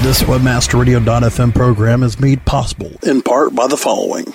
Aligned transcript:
This 0.00 0.22
WebmasterRadio.fm 0.22 1.52
program 1.52 2.04
is 2.04 2.20
made 2.20 2.44
possible 2.44 2.92
in 3.02 3.20
part 3.20 3.52
by 3.52 3.66
the 3.66 3.76
following. 3.76 4.26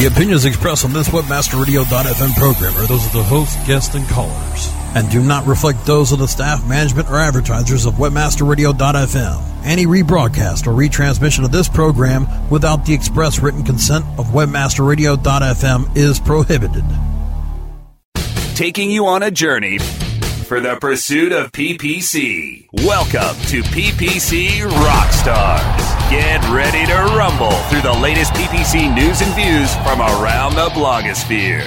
The 0.00 0.06
opinions 0.06 0.46
expressed 0.46 0.86
on 0.86 0.94
this 0.94 1.10
WebmasterRadio.fm 1.10 2.34
program 2.36 2.74
are 2.74 2.86
those 2.86 3.04
of 3.04 3.12
the 3.12 3.22
host, 3.22 3.58
guests, 3.66 3.94
and 3.94 4.08
callers, 4.08 4.72
and 4.94 5.10
do 5.10 5.22
not 5.22 5.46
reflect 5.46 5.84
those 5.84 6.10
of 6.10 6.20
the 6.20 6.26
staff, 6.26 6.66
management, 6.66 7.10
or 7.10 7.18
advertisers 7.18 7.84
of 7.84 7.96
WebmasterRadio.fm. 7.96 9.42
Any 9.62 9.84
rebroadcast 9.84 10.66
or 10.66 10.70
retransmission 10.70 11.44
of 11.44 11.52
this 11.52 11.68
program 11.68 12.26
without 12.48 12.86
the 12.86 12.94
express 12.94 13.40
written 13.40 13.62
consent 13.62 14.06
of 14.16 14.28
WebmasterRadio.fm 14.28 15.94
is 15.94 16.18
prohibited. 16.18 16.84
Taking 18.56 18.90
you 18.90 19.04
on 19.04 19.22
a 19.22 19.30
journey 19.30 19.80
for 20.46 20.60
the 20.60 20.76
pursuit 20.76 21.32
of 21.32 21.52
PPC. 21.52 22.68
Welcome 22.86 23.36
to 23.48 23.60
PPC 23.64 24.60
Rockstars. 24.60 25.99
Get 26.10 26.42
ready 26.50 26.84
to 26.86 27.16
rumble 27.16 27.52
through 27.68 27.82
the 27.82 27.92
latest 27.92 28.32
PPC 28.32 28.92
news 28.92 29.20
and 29.20 29.32
views 29.36 29.72
from 29.76 30.00
around 30.00 30.56
the 30.56 30.68
blogosphere. 30.70 31.62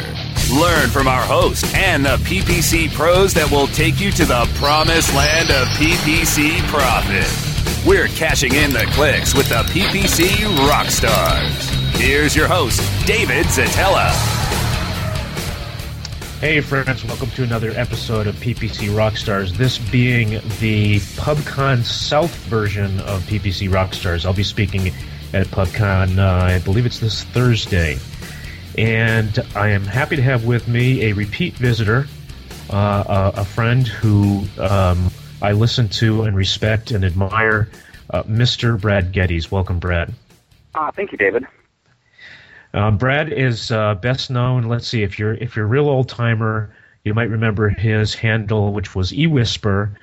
Learn 0.59 0.89
from 0.89 1.07
our 1.07 1.21
host 1.21 1.73
and 1.73 2.03
the 2.03 2.17
PPC 2.17 2.93
pros 2.93 3.33
that 3.35 3.49
will 3.49 3.67
take 3.67 4.01
you 4.01 4.11
to 4.11 4.25
the 4.25 4.45
promised 4.55 5.13
land 5.15 5.49
of 5.49 5.65
PPC 5.79 6.59
profit. 6.67 7.87
We're 7.87 8.09
cashing 8.09 8.53
in 8.53 8.73
the 8.73 8.85
clicks 8.91 9.33
with 9.33 9.47
the 9.47 9.63
PPC 9.71 10.45
rock 10.67 10.87
stars. 10.87 11.69
Here's 11.95 12.35
your 12.35 12.49
host, 12.49 12.81
David 13.07 13.45
Szetela. 13.45 14.32
Hey, 16.43 16.59
friends, 16.59 17.05
welcome 17.05 17.29
to 17.29 17.43
another 17.43 17.71
episode 17.71 18.27
of 18.27 18.35
PPC 18.35 18.89
Rockstars. 18.89 19.51
This 19.55 19.77
being 19.77 20.31
the 20.59 20.97
PubCon 21.15 21.85
South 21.85 22.35
version 22.47 22.99
of 22.99 23.21
PPC 23.21 23.69
Rockstars. 23.69 24.25
I'll 24.25 24.33
be 24.33 24.43
speaking 24.43 24.87
at 25.31 25.47
PubCon, 25.47 26.17
uh, 26.17 26.43
I 26.43 26.59
believe 26.59 26.85
it's 26.85 26.99
this 26.99 27.23
Thursday. 27.23 27.97
And 28.77 29.39
I 29.55 29.69
am 29.69 29.83
happy 29.83 30.17
to 30.17 30.21
have 30.21 30.43
with 30.43 30.67
me 30.67 31.03
a 31.03 31.13
repeat 31.13 31.53
visitor, 31.53 32.07
uh, 32.69 33.31
a, 33.37 33.39
a, 33.39 33.45
friend 33.45 33.87
who 33.87 34.43
um, 34.59 35.11
I 35.41 35.53
listen 35.53 35.87
to 35.87 36.23
and 36.23 36.35
respect 36.35 36.91
and 36.91 37.05
admire, 37.05 37.69
uh, 38.09 38.23
Mr. 38.23 38.77
Brad 38.77 39.13
Geddes. 39.13 39.49
Welcome, 39.49 39.79
Brad. 39.79 40.13
Uh, 40.75 40.91
thank 40.91 41.13
you, 41.13 41.17
David. 41.17 41.47
Uh, 42.73 42.89
Brad 42.91 43.31
is 43.31 43.71
uh, 43.71 43.95
best 43.95 44.31
known. 44.31 44.63
Let's 44.63 44.87
see 44.87 45.03
if 45.03 45.19
you're 45.19 45.33
if 45.33 45.55
you're 45.55 45.65
a 45.65 45.67
real 45.67 45.87
old 45.87 46.09
timer, 46.09 46.73
you 47.03 47.13
might 47.13 47.29
remember 47.29 47.69
his 47.69 48.15
handle, 48.15 48.73
which 48.73 48.95
was 48.95 49.11
eWhisper, 49.11 49.95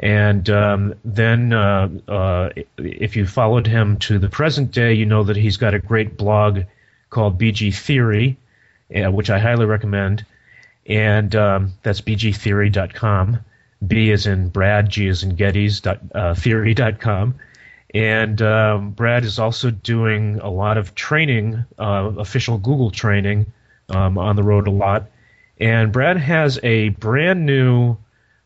and 0.00 0.48
um, 0.48 0.94
then 1.04 1.52
uh, 1.52 1.88
uh 2.08 2.50
if 2.78 3.16
you 3.16 3.26
followed 3.26 3.66
him 3.66 3.98
to 3.98 4.18
the 4.18 4.30
present 4.30 4.70
day, 4.70 4.94
you 4.94 5.04
know 5.04 5.24
that 5.24 5.36
he's 5.36 5.58
got 5.58 5.74
a 5.74 5.78
great 5.78 6.16
blog 6.16 6.60
called 7.10 7.38
BG 7.38 7.76
Theory, 7.76 8.38
uh, 8.94 9.10
which 9.10 9.28
I 9.28 9.38
highly 9.38 9.66
recommend, 9.66 10.24
and 10.86 11.34
um, 11.36 11.72
that's 11.82 12.00
bgtheory.com. 12.00 13.40
B 13.86 14.10
is 14.10 14.26
in 14.26 14.48
Brad, 14.48 14.88
G 14.88 15.08
is 15.08 15.22
in 15.22 15.34
Geddes. 15.36 15.80
dot, 15.80 16.00
uh, 16.14 16.34
theory.com. 16.34 17.34
And 17.94 18.42
um, 18.42 18.90
Brad 18.90 19.24
is 19.24 19.38
also 19.38 19.70
doing 19.70 20.40
a 20.40 20.50
lot 20.50 20.76
of 20.78 20.96
training, 20.96 21.64
uh, 21.78 22.12
official 22.18 22.58
Google 22.58 22.90
training, 22.90 23.52
um, 23.88 24.18
on 24.18 24.34
the 24.34 24.42
road 24.42 24.66
a 24.66 24.72
lot. 24.72 25.06
And 25.60 25.92
Brad 25.92 26.16
has 26.16 26.58
a 26.64 26.88
brand 26.88 27.46
new 27.46 27.96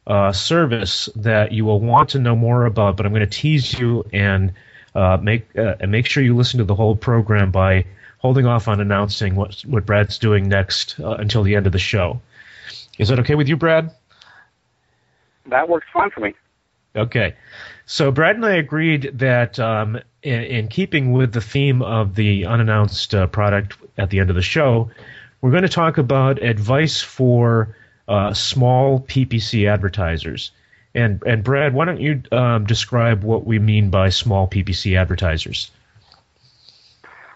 uh, 0.06 0.32
service 0.32 1.08
that 1.16 1.52
you 1.52 1.64
will 1.64 1.80
want 1.80 2.10
to 2.10 2.18
know 2.18 2.36
more 2.36 2.66
about, 2.66 2.96
but 2.96 3.06
I'm 3.06 3.12
going 3.12 3.20
to 3.20 3.26
tease 3.26 3.78
you 3.78 4.04
and 4.12 4.52
uh, 4.94 5.18
make 5.20 5.56
uh, 5.56 5.76
and 5.80 5.90
make 5.90 6.06
sure 6.06 6.22
you 6.22 6.36
listen 6.36 6.58
to 6.58 6.64
the 6.64 6.74
whole 6.74 6.96
program 6.96 7.50
by 7.50 7.84
holding 8.18 8.46
off 8.46 8.68
on 8.68 8.80
announcing 8.80 9.34
what 9.34 9.60
what 9.62 9.86
Brad's 9.86 10.18
doing 10.18 10.48
next 10.48 10.98
uh, 11.00 11.12
until 11.12 11.42
the 11.42 11.56
end 11.56 11.66
of 11.66 11.72
the 11.72 11.78
show. 11.78 12.20
Is 12.98 13.08
that 13.08 13.18
okay 13.20 13.34
with 13.34 13.48
you, 13.48 13.56
Brad? 13.56 13.94
That 15.46 15.68
works 15.68 15.86
fine 15.92 16.10
for 16.10 16.20
me. 16.20 16.34
Okay. 16.96 17.34
So 17.86 18.10
Brad 18.10 18.36
and 18.36 18.44
I 18.44 18.56
agreed 18.56 19.12
that 19.14 19.58
um, 19.58 19.98
in, 20.22 20.42
in, 20.42 20.68
keeping 20.68 21.12
with 21.12 21.32
the 21.32 21.40
theme 21.40 21.82
of 21.82 22.14
the 22.14 22.46
unannounced 22.46 23.14
uh, 23.14 23.26
product 23.26 23.76
at 23.96 24.10
the 24.10 24.20
end 24.20 24.30
of 24.30 24.36
the 24.36 24.42
show, 24.42 24.90
we're 25.40 25.50
going 25.50 25.62
to 25.62 25.68
talk 25.68 25.98
about 25.98 26.42
advice 26.42 27.00
for 27.00 27.76
uh, 28.08 28.34
small 28.34 29.00
PPC 29.00 29.70
advertisers. 29.70 30.50
And 30.94 31.22
and 31.24 31.44
Brad, 31.44 31.74
why 31.74 31.84
don't 31.84 32.00
you 32.00 32.22
um, 32.32 32.64
describe 32.64 33.22
what 33.22 33.46
we 33.46 33.58
mean 33.58 33.90
by 33.90 34.08
small 34.08 34.48
PPC 34.48 34.98
advertisers? 34.98 35.70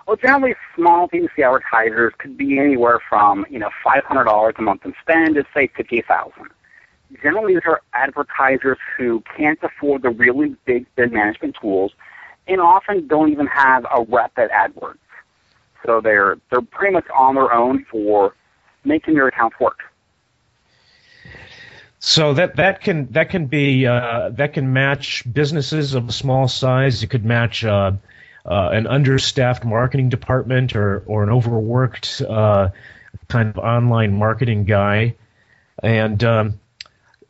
Well, 0.07 0.17
generally, 0.17 0.55
small 0.75 1.09
PPC 1.09 1.45
advertisers 1.45 2.13
could 2.19 2.37
be 2.37 2.59
anywhere 2.59 2.99
from 3.09 3.47
you 3.51 3.59
know 3.59 3.71
five 3.85 4.05
hundred 4.05 4.25
dollars 4.25 4.55
a 4.59 4.63
month 4.63 4.85
in 4.85 4.95
spend 5.01 5.35
to 5.37 5.45
say 5.55 5.69
fifty 5.77 6.03
thousand 6.03 6.49
generally 7.23 7.55
these 7.55 7.63
are 7.67 7.81
advertisers 7.95 8.79
who 8.97 9.23
can't 9.37 9.59
afford 9.63 10.03
the 10.03 10.11
really 10.11 10.57
big 10.65 10.87
bid 10.97 11.13
management 11.13 11.57
tools 11.61 11.93
and 12.47 12.61
often 12.61 13.07
don't 13.07 13.31
even 13.31 13.47
have 13.47 13.85
a 13.85 14.03
rep 14.03 14.33
at 14.37 14.51
AdWords. 14.51 14.99
So 15.85 16.01
they're 16.01 16.37
they're 16.51 16.63
pretty 16.63 16.93
much 16.93 17.07
on 17.15 17.35
their 17.35 17.53
own 17.53 17.85
for 17.91 18.35
making 18.85 19.15
their 19.15 19.29
accounts 19.29 19.59
work. 19.61 19.81
So 21.99 22.35
that 22.35 22.57
that 22.57 22.81
can 22.81 23.07
that 23.13 23.31
can 23.31 23.47
be 23.47 23.87
uh, 23.87 24.31
that 24.31 24.55
can 24.55 24.73
match 24.73 25.25
businesses 25.33 25.95
of 25.95 26.09
a 26.09 26.13
small 26.13 26.49
size. 26.49 27.03
It 27.03 27.09
could 27.09 27.25
match 27.25 27.65
uh, 27.65 27.93
uh, 28.45 28.71
an 28.73 28.87
understaffed 28.87 29.65
marketing 29.65 30.09
department 30.09 30.75
or 30.75 31.03
or 31.07 31.23
an 31.23 31.31
overworked 31.31 32.23
uh, 32.29 32.71
kind 33.29 33.49
of 33.49 33.59
online 33.59 34.15
marketing 34.15 34.65
guy. 34.65 35.15
And 35.83 36.23
um, 36.23 36.61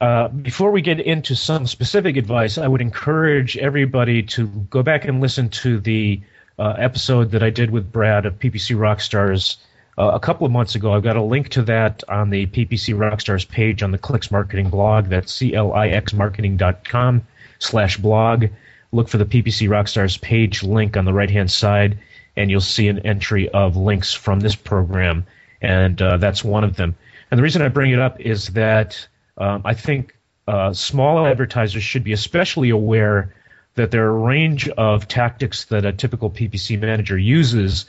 uh, 0.03 0.27
before 0.27 0.73
we 0.73 0.83
get 0.83 0.99
into 0.99 1.37
some 1.37 1.65
specific 1.65 2.17
advice, 2.17 2.59
I 2.59 2.67
would 2.67 2.81
encourage 2.81 3.57
everybody 3.57 4.25
to 4.25 4.49
go 4.49 4.83
back 4.83 5.05
and 5.05 5.21
listen 5.21 5.49
to 5.51 5.79
the 5.79 6.21
uh, 6.59 6.75
episode 6.77 7.31
that 7.31 7.45
I 7.45 7.51
did 7.51 7.71
with 7.71 7.93
Brad 7.93 8.26
of 8.26 8.37
PPC 8.37 8.75
Rockstars 8.75 9.59
uh, 9.97 10.11
a 10.12 10.19
couple 10.19 10.44
of 10.44 10.50
months 10.50 10.75
ago. 10.75 10.93
I've 10.93 11.05
got 11.05 11.17
a 11.17 11.23
link 11.23 11.50
to 11.50 11.62
that 11.62 12.03
on 12.09 12.31
the 12.31 12.47
PPC 12.47 12.97
Rockstars 12.97 13.49
page 13.49 13.85
on 13.85 13.93
the 13.93 13.99
Clix 13.99 14.32
Marketing 14.32 14.71
blog. 14.71 15.06
That's 15.06 15.32
c-l-i-x-marketing.com 15.32 17.25
slash 17.61 17.97
blog. 17.99 18.47
Look 18.91 19.09
for 19.09 19.19
the 19.19 19.25
PPC 19.25 19.69
Rockstars 19.69 20.21
page 20.21 20.65
link 20.65 20.97
on 20.97 21.05
the 21.05 21.15
right-hand 21.15 21.53
side, 21.53 21.97
and 22.37 22.50
you'll 22.50 22.61
see 22.61 22.88
an 22.88 22.99
entry 23.06 23.49
of 23.50 23.76
links 23.76 24.12
from 24.12 24.41
this 24.41 24.56
program, 24.56 25.26
and 25.61 26.03
uh, 26.03 26.17
that's 26.17 26.43
one 26.43 26.65
of 26.65 26.75
them. 26.75 26.97
And 27.31 27.38
the 27.38 27.43
reason 27.44 27.62
I 27.62 27.69
bring 27.69 27.93
it 27.93 28.00
up 28.00 28.21
is 28.21 28.49
that 28.49 29.06
um, 29.37 29.62
I 29.64 29.75
think 29.75 30.17
uh, 30.46 30.73
small 30.73 31.26
advertisers 31.26 31.82
should 31.82 32.05
be 32.05 32.12
especially 32.12 32.70
aware 32.70 33.34
that 33.75 33.90
there 33.90 34.05
are 34.06 34.17
a 34.17 34.19
range 34.19 34.69
of 34.69 35.08
tactics 35.08 35.64
that 35.67 35.84
a 35.84 35.93
typical 35.93 36.31
PPC 36.31 36.79
manager 36.79 37.17
uses, 37.17 37.87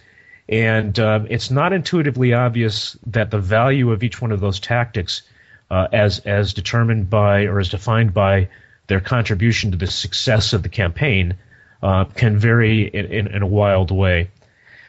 and 0.47 0.97
uh, 0.97 1.21
it's 1.29 1.51
not 1.51 1.73
intuitively 1.73 2.33
obvious 2.33 2.97
that 3.07 3.31
the 3.31 3.39
value 3.39 3.91
of 3.91 4.03
each 4.03 4.21
one 4.21 4.31
of 4.31 4.39
those 4.39 4.59
tactics, 4.59 5.23
uh, 5.69 5.87
as 5.91 6.19
as 6.19 6.53
determined 6.53 7.09
by 7.09 7.45
or 7.45 7.59
as 7.59 7.69
defined 7.69 8.13
by 8.13 8.47
their 8.87 8.99
contribution 8.99 9.71
to 9.71 9.77
the 9.77 9.87
success 9.87 10.53
of 10.53 10.63
the 10.63 10.69
campaign, 10.69 11.35
uh, 11.81 12.05
can 12.05 12.37
vary 12.37 12.87
in, 12.87 13.05
in, 13.05 13.27
in, 13.27 13.41
a 13.41 13.47
wild 13.47 13.91
way. 13.91 14.29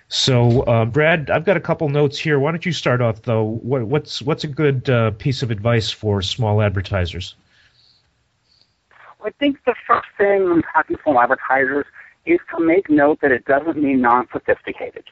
So, 0.08 0.62
uh, 0.62 0.84
Brad, 0.84 1.30
I've 1.30 1.44
got 1.44 1.56
a 1.56 1.60
couple 1.60 1.88
notes 1.88 2.18
here. 2.18 2.38
Why 2.38 2.50
don't 2.50 2.64
you 2.64 2.72
start 2.72 3.00
off, 3.00 3.22
though? 3.22 3.42
What, 3.42 3.84
what's 3.84 4.22
what's 4.22 4.44
a 4.44 4.48
good 4.48 4.88
uh, 4.88 5.12
piece 5.12 5.42
of 5.42 5.50
advice 5.50 5.90
for 5.90 6.22
small 6.22 6.62
advertisers? 6.62 7.34
I 9.24 9.30
think 9.30 9.64
the 9.64 9.74
first 9.86 10.08
thing 10.18 10.50
when 10.50 10.62
talking 10.62 10.96
to 10.96 11.02
small 11.02 11.18
advertisers 11.18 11.86
is 12.26 12.38
to 12.54 12.62
make 12.62 12.90
note 12.90 13.20
that 13.22 13.32
it 13.32 13.44
doesn't 13.46 13.82
mean 13.82 14.00
non-sophisticated. 14.02 15.04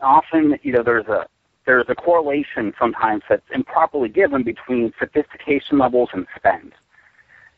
Often, 0.00 0.58
you 0.62 0.72
know, 0.72 0.82
there's 0.82 1.06
a 1.06 1.26
there's 1.64 1.86
a 1.88 1.94
correlation 1.94 2.74
sometimes 2.78 3.22
that's 3.28 3.48
improperly 3.54 4.10
given 4.10 4.42
between 4.42 4.92
sophistication 4.98 5.78
levels 5.78 6.10
and 6.12 6.26
spend. 6.36 6.72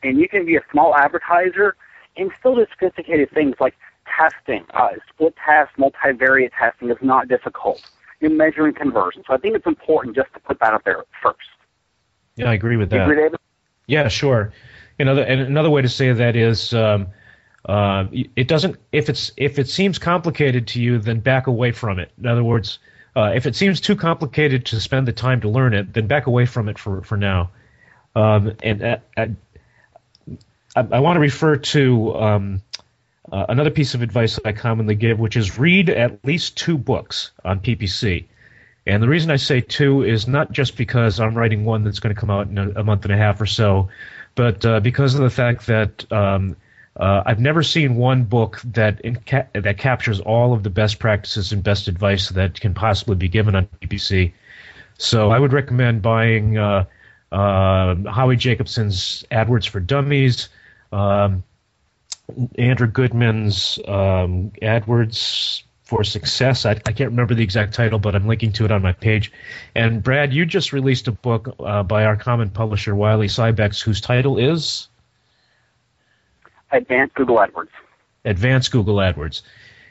And 0.04 0.18
you 0.18 0.28
can 0.28 0.46
be 0.46 0.56
a 0.56 0.62
small 0.70 0.94
advertiser 0.94 1.74
and 2.16 2.30
still 2.38 2.54
do 2.54 2.66
sophisticated 2.70 3.30
things 3.32 3.56
like 3.58 3.74
testing. 4.16 4.64
Uh, 4.74 4.90
split 5.08 5.34
test, 5.44 5.72
multivariate 5.78 6.50
testing 6.58 6.90
is 6.90 6.96
not 7.00 7.28
difficult. 7.28 7.80
You're 8.20 8.30
measuring 8.30 8.74
conversion. 8.74 9.22
So 9.26 9.34
I 9.34 9.38
think 9.38 9.56
it's 9.56 9.66
important 9.66 10.16
just 10.16 10.32
to 10.34 10.40
put 10.40 10.58
that 10.60 10.72
out 10.72 10.84
there 10.84 11.04
first. 11.22 11.38
Yeah, 12.36 12.50
I 12.50 12.54
agree 12.54 12.76
with 12.76 12.90
that. 12.90 13.08
Agree, 13.08 13.30
yeah, 13.86 14.08
sure. 14.08 14.52
Another 14.98 15.22
and 15.22 15.40
another 15.40 15.70
way 15.70 15.82
to 15.82 15.88
say 15.88 16.12
that 16.12 16.36
is 16.36 16.72
um, 16.72 17.08
uh, 17.66 18.06
it 18.12 18.48
doesn't 18.48 18.76
if 18.92 19.08
it's 19.08 19.32
if 19.36 19.58
it 19.58 19.68
seems 19.68 19.98
complicated 19.98 20.68
to 20.68 20.80
you, 20.80 20.98
then 20.98 21.20
back 21.20 21.46
away 21.46 21.72
from 21.72 21.98
it. 21.98 22.10
In 22.18 22.26
other 22.26 22.44
words, 22.44 22.78
uh, 23.14 23.32
if 23.34 23.46
it 23.46 23.56
seems 23.56 23.80
too 23.80 23.96
complicated 23.96 24.66
to 24.66 24.80
spend 24.80 25.06
the 25.06 25.12
time 25.12 25.40
to 25.42 25.48
learn 25.48 25.74
it, 25.74 25.92
then 25.92 26.06
back 26.06 26.26
away 26.26 26.46
from 26.46 26.68
it 26.68 26.78
for 26.78 27.02
for 27.02 27.16
now. 27.16 27.50
Um, 28.14 28.56
and 28.62 28.82
uh, 28.82 28.96
I, 29.16 29.28
I, 30.74 31.00
want 31.00 31.16
to 31.16 31.20
refer 31.20 31.56
to 31.56 32.16
um, 32.16 32.62
uh, 33.32 33.46
another 33.48 33.70
piece 33.70 33.94
of 33.94 34.02
advice 34.02 34.36
that 34.36 34.46
I 34.46 34.52
commonly 34.52 34.94
give, 34.94 35.18
which 35.18 35.36
is 35.36 35.58
read 35.58 35.90
at 35.90 36.24
least 36.24 36.56
two 36.56 36.78
books 36.78 37.32
on 37.44 37.60
PPC. 37.60 38.26
And 38.86 39.02
the 39.02 39.08
reason 39.08 39.30
I 39.30 39.36
say 39.36 39.60
two 39.60 40.02
is 40.04 40.28
not 40.28 40.52
just 40.52 40.76
because 40.76 41.18
I'm 41.18 41.34
writing 41.34 41.64
one 41.64 41.82
that's 41.82 41.98
going 41.98 42.14
to 42.14 42.20
come 42.20 42.30
out 42.30 42.48
in 42.48 42.56
a, 42.56 42.70
a 42.70 42.84
month 42.84 43.04
and 43.04 43.12
a 43.12 43.16
half 43.16 43.40
or 43.40 43.46
so, 43.46 43.88
but 44.36 44.64
uh, 44.64 44.80
because 44.80 45.14
of 45.14 45.22
the 45.22 45.30
fact 45.30 45.66
that 45.66 46.10
um, 46.12 46.56
uh, 46.98 47.22
I've 47.26 47.40
never 47.40 47.62
seen 47.62 47.96
one 47.96 48.24
book 48.24 48.60
that 48.64 49.00
that 49.54 49.78
captures 49.78 50.20
all 50.20 50.54
of 50.54 50.62
the 50.62 50.70
best 50.70 50.98
practices 50.98 51.52
and 51.52 51.62
best 51.62 51.88
advice 51.88 52.30
that 52.30 52.58
can 52.60 52.74
possibly 52.74 53.16
be 53.16 53.28
given 53.28 53.54
on 53.54 53.66
PPC. 53.66 54.32
So 54.98 55.30
I 55.30 55.38
would 55.38 55.52
recommend 55.52 56.00
buying 56.00 56.56
uh, 56.56 56.84
uh, 57.30 57.96
Howie 58.10 58.36
Jacobson's 58.36 59.24
AdWords 59.30 59.68
for 59.68 59.80
Dummies, 59.80 60.48
um, 60.92 61.42
Andrew 62.58 62.86
Goodman's 62.86 63.78
um, 63.86 64.50
AdWords 64.62 65.62
for 65.84 66.02
Success. 66.02 66.66
I, 66.66 66.72
I, 66.72 66.92
can't 66.92 67.10
remember 67.10 67.34
the 67.34 67.44
exact 67.44 67.72
title, 67.72 68.00
but 68.00 68.16
I'm 68.16 68.26
linking 68.26 68.52
to 68.54 68.64
it 68.64 68.72
on 68.72 68.82
my 68.82 68.92
page. 68.92 69.32
And 69.74 70.02
Brad, 70.02 70.32
you 70.32 70.44
just 70.44 70.72
released 70.72 71.06
a 71.06 71.12
book 71.12 71.54
uh, 71.60 71.84
by 71.84 72.04
our 72.04 72.16
common 72.16 72.50
publisher 72.50 72.94
Wiley 72.94 73.28
Sybex, 73.28 73.80
whose 73.80 74.00
title 74.00 74.36
is 74.36 74.88
Advanced 76.72 77.14
Google 77.14 77.36
AdWords. 77.36 77.68
Advanced 78.24 78.72
Google 78.72 78.96
AdWords. 78.96 79.42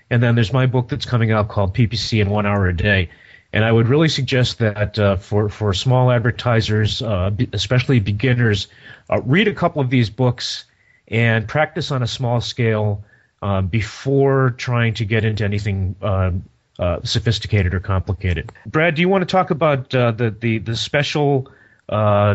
And 0.09 0.21
then 0.21 0.35
there's 0.35 0.51
my 0.51 0.65
book 0.65 0.89
that's 0.89 1.05
coming 1.05 1.31
out 1.31 1.47
called 1.47 1.73
PPC 1.73 2.21
in 2.21 2.29
One 2.29 2.45
Hour 2.45 2.67
a 2.67 2.75
Day. 2.75 3.09
And 3.53 3.63
I 3.63 3.71
would 3.71 3.87
really 3.87 4.09
suggest 4.09 4.59
that 4.59 4.99
uh, 4.99 5.15
for 5.15 5.47
for 5.47 5.73
small 5.73 6.11
advertisers, 6.11 7.01
uh, 7.01 7.31
especially 7.53 8.01
beginners, 8.01 8.67
uh, 9.09 9.21
read 9.21 9.47
a 9.47 9.53
couple 9.53 9.81
of 9.81 9.89
these 9.89 10.09
books 10.09 10.65
and 11.07 11.47
practice 11.47 11.91
on 11.91 12.03
a 12.03 12.07
small 12.07 12.41
scale 12.41 13.03
uh, 13.41 13.61
before 13.61 14.51
trying 14.57 14.93
to 14.95 15.05
get 15.05 15.23
into 15.23 15.43
anything 15.43 15.95
uh, 16.01 16.31
uh, 16.79 16.99
sophisticated 17.03 17.73
or 17.73 17.79
complicated. 17.79 18.51
Brad, 18.65 18.95
do 18.95 19.01
you 19.01 19.09
want 19.09 19.21
to 19.21 19.25
talk 19.25 19.51
about 19.51 19.89
the, 19.91 20.35
the 20.39 20.57
the 20.59 20.75
special 20.75 21.47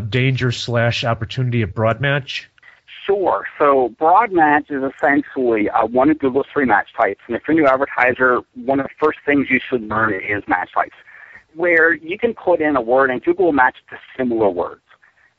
danger 0.09 0.53
slash 0.53 1.05
opportunity 1.05 1.63
of 1.63 1.75
broad 1.75 2.01
match? 2.01 2.49
Sure. 3.07 3.45
So 3.59 3.89
broad 3.99 4.31
match 4.31 4.71
is 4.71 4.83
essentially 4.85 5.69
one 5.91 6.11
of 6.11 6.19
Google's 6.19 6.47
three 6.53 6.67
match 6.67 6.89
types. 6.97 7.21
And 7.27 7.37
if 7.37 7.43
you're 7.49 7.57
a 7.57 7.61
new 7.61 7.67
advertiser, 7.67 8.41
one 8.55 8.79
of 8.79 8.87
the 8.87 8.93
first 9.01 9.19
things 9.27 9.49
you 9.51 9.59
should 9.69 9.83
learn 9.83 10.15
is 10.15 10.45
match 10.47 10.73
types, 10.73 10.95
where 11.55 11.95
you 11.95 12.19
can 12.19 12.35
put 12.35 12.61
in 12.61 12.77
a 12.77 12.81
word 12.81 13.11
and 13.11 13.23
Google 13.25 13.47
will 13.47 13.53
match 13.53 13.77
to 13.91 13.97
similar 14.17 14.49
words. 14.49 14.83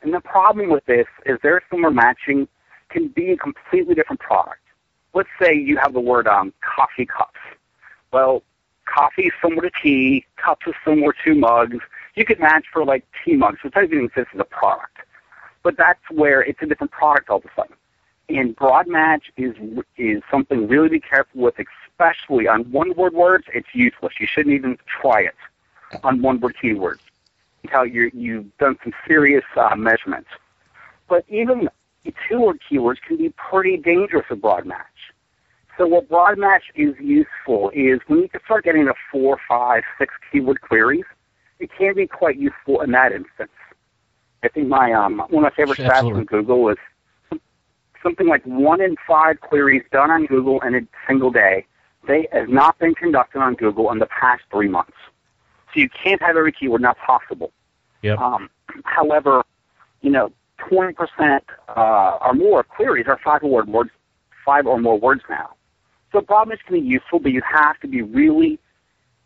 And 0.02 0.12
the 0.12 0.20
problem 0.20 0.68
with 0.68 0.84
this 0.86 1.06
is 1.24 1.38
their 1.42 1.62
similar 1.70 1.90
matching 1.90 2.46
can 2.92 3.08
be 3.08 3.32
a 3.32 3.36
completely 3.36 3.94
different 3.94 4.20
product. 4.20 4.60
Let's 5.14 5.28
say 5.40 5.54
you 5.54 5.76
have 5.76 5.92
the 5.92 6.00
word 6.00 6.26
um, 6.26 6.52
coffee 6.60 7.06
cups. 7.06 7.40
Well, 8.12 8.42
coffee 8.86 9.24
is 9.24 9.32
similar 9.42 9.62
to 9.62 9.70
tea, 9.82 10.24
cups 10.36 10.66
is 10.66 10.74
similar 10.84 11.14
to 11.24 11.34
mugs. 11.34 11.78
You 12.14 12.24
could 12.24 12.40
match 12.40 12.66
for 12.72 12.84
like 12.84 13.04
tea 13.24 13.36
mugs, 13.36 13.58
which 13.62 13.74
doesn't 13.74 13.92
even 13.92 14.06
exist 14.06 14.28
as 14.34 14.40
a 14.40 14.44
product 14.44 14.98
but 15.62 15.76
that's 15.76 16.02
where 16.10 16.42
it's 16.42 16.60
a 16.62 16.66
different 16.66 16.92
product 16.92 17.30
all 17.30 17.38
of 17.38 17.44
a 17.44 17.48
sudden. 17.56 17.76
And 18.28 18.54
broad 18.56 18.88
match 18.88 19.30
is 19.36 19.54
is 19.96 20.22
something 20.30 20.68
really 20.68 20.88
be 20.88 21.00
careful 21.00 21.42
with, 21.42 21.54
especially 21.58 22.48
on 22.48 22.70
one 22.70 22.94
word 22.94 23.14
words. 23.14 23.44
It's 23.52 23.68
useless. 23.74 24.14
You 24.20 24.26
shouldn't 24.26 24.54
even 24.54 24.78
try 24.86 25.22
it 25.22 25.34
on 26.02 26.22
one 26.22 26.40
word 26.40 26.56
keywords 26.62 27.00
until 27.62 27.86
you 27.86 28.10
you've 28.14 28.56
done 28.58 28.78
some 28.82 28.92
serious 29.06 29.44
uh, 29.56 29.74
measurements. 29.76 30.28
But 31.08 31.24
even 31.28 31.68
two 32.28 32.40
word 32.40 32.58
keywords 32.70 33.00
can 33.06 33.16
be 33.16 33.32
pretty 33.50 33.76
dangerous 33.76 34.24
with 34.28 34.40
broad 34.40 34.66
match. 34.66 34.86
So 35.78 35.86
what 35.86 36.08
broad 36.08 36.38
match 36.38 36.64
is 36.74 36.94
useful 37.00 37.70
is 37.74 38.00
when 38.06 38.20
you 38.20 38.28
can 38.28 38.40
start 38.44 38.64
getting 38.64 38.86
to 38.86 38.94
four, 39.10 39.38
five, 39.48 39.82
six 39.98 40.12
keyword 40.30 40.60
queries, 40.60 41.04
it 41.58 41.70
can 41.76 41.94
be 41.94 42.06
quite 42.06 42.36
useful 42.36 42.80
in 42.82 42.90
that 42.92 43.12
instance. 43.12 43.50
I 44.42 44.48
think 44.48 44.68
my 44.68 44.92
um, 44.92 45.18
one 45.30 45.44
of 45.44 45.52
my 45.52 45.56
favorite 45.56 45.78
stats 45.78 46.10
from 46.10 46.24
Google 46.24 46.68
is 46.68 46.76
something 48.02 48.26
like 48.26 48.44
one 48.44 48.80
in 48.80 48.96
five 49.06 49.40
queries 49.40 49.84
done 49.92 50.10
on 50.10 50.26
Google 50.26 50.60
in 50.62 50.74
a 50.74 50.80
single 51.06 51.30
day. 51.30 51.64
They 52.06 52.26
has 52.32 52.48
not 52.48 52.78
been 52.78 52.94
conducted 52.94 53.38
on 53.40 53.54
Google 53.54 53.90
in 53.92 53.98
the 53.98 54.06
past 54.06 54.42
three 54.50 54.68
months. 54.68 54.96
So 55.72 55.80
you 55.80 55.88
can't 55.88 56.20
have 56.20 56.36
every 56.36 56.52
keyword, 56.52 56.82
not 56.82 56.98
possible. 56.98 57.52
Yep. 58.02 58.18
Um, 58.18 58.50
however, 58.84 59.42
you 60.00 60.10
know, 60.10 60.32
20% 60.70 61.40
uh, 61.68 62.18
or 62.20 62.34
more 62.34 62.62
queries 62.62 63.06
are 63.08 63.18
five 63.24 63.42
or 63.42 63.48
more 63.48 63.64
words, 63.64 63.90
five 64.44 64.66
or 64.66 64.80
more 64.80 64.98
words 64.98 65.22
now. 65.28 65.50
So 66.12 66.20
broad 66.20 66.48
match 66.48 66.60
can 66.66 66.80
be 66.80 66.86
useful, 66.86 67.18
but 67.18 67.32
you 67.32 67.42
have 67.50 67.80
to 67.80 67.88
be 67.88 68.02
really 68.02 68.58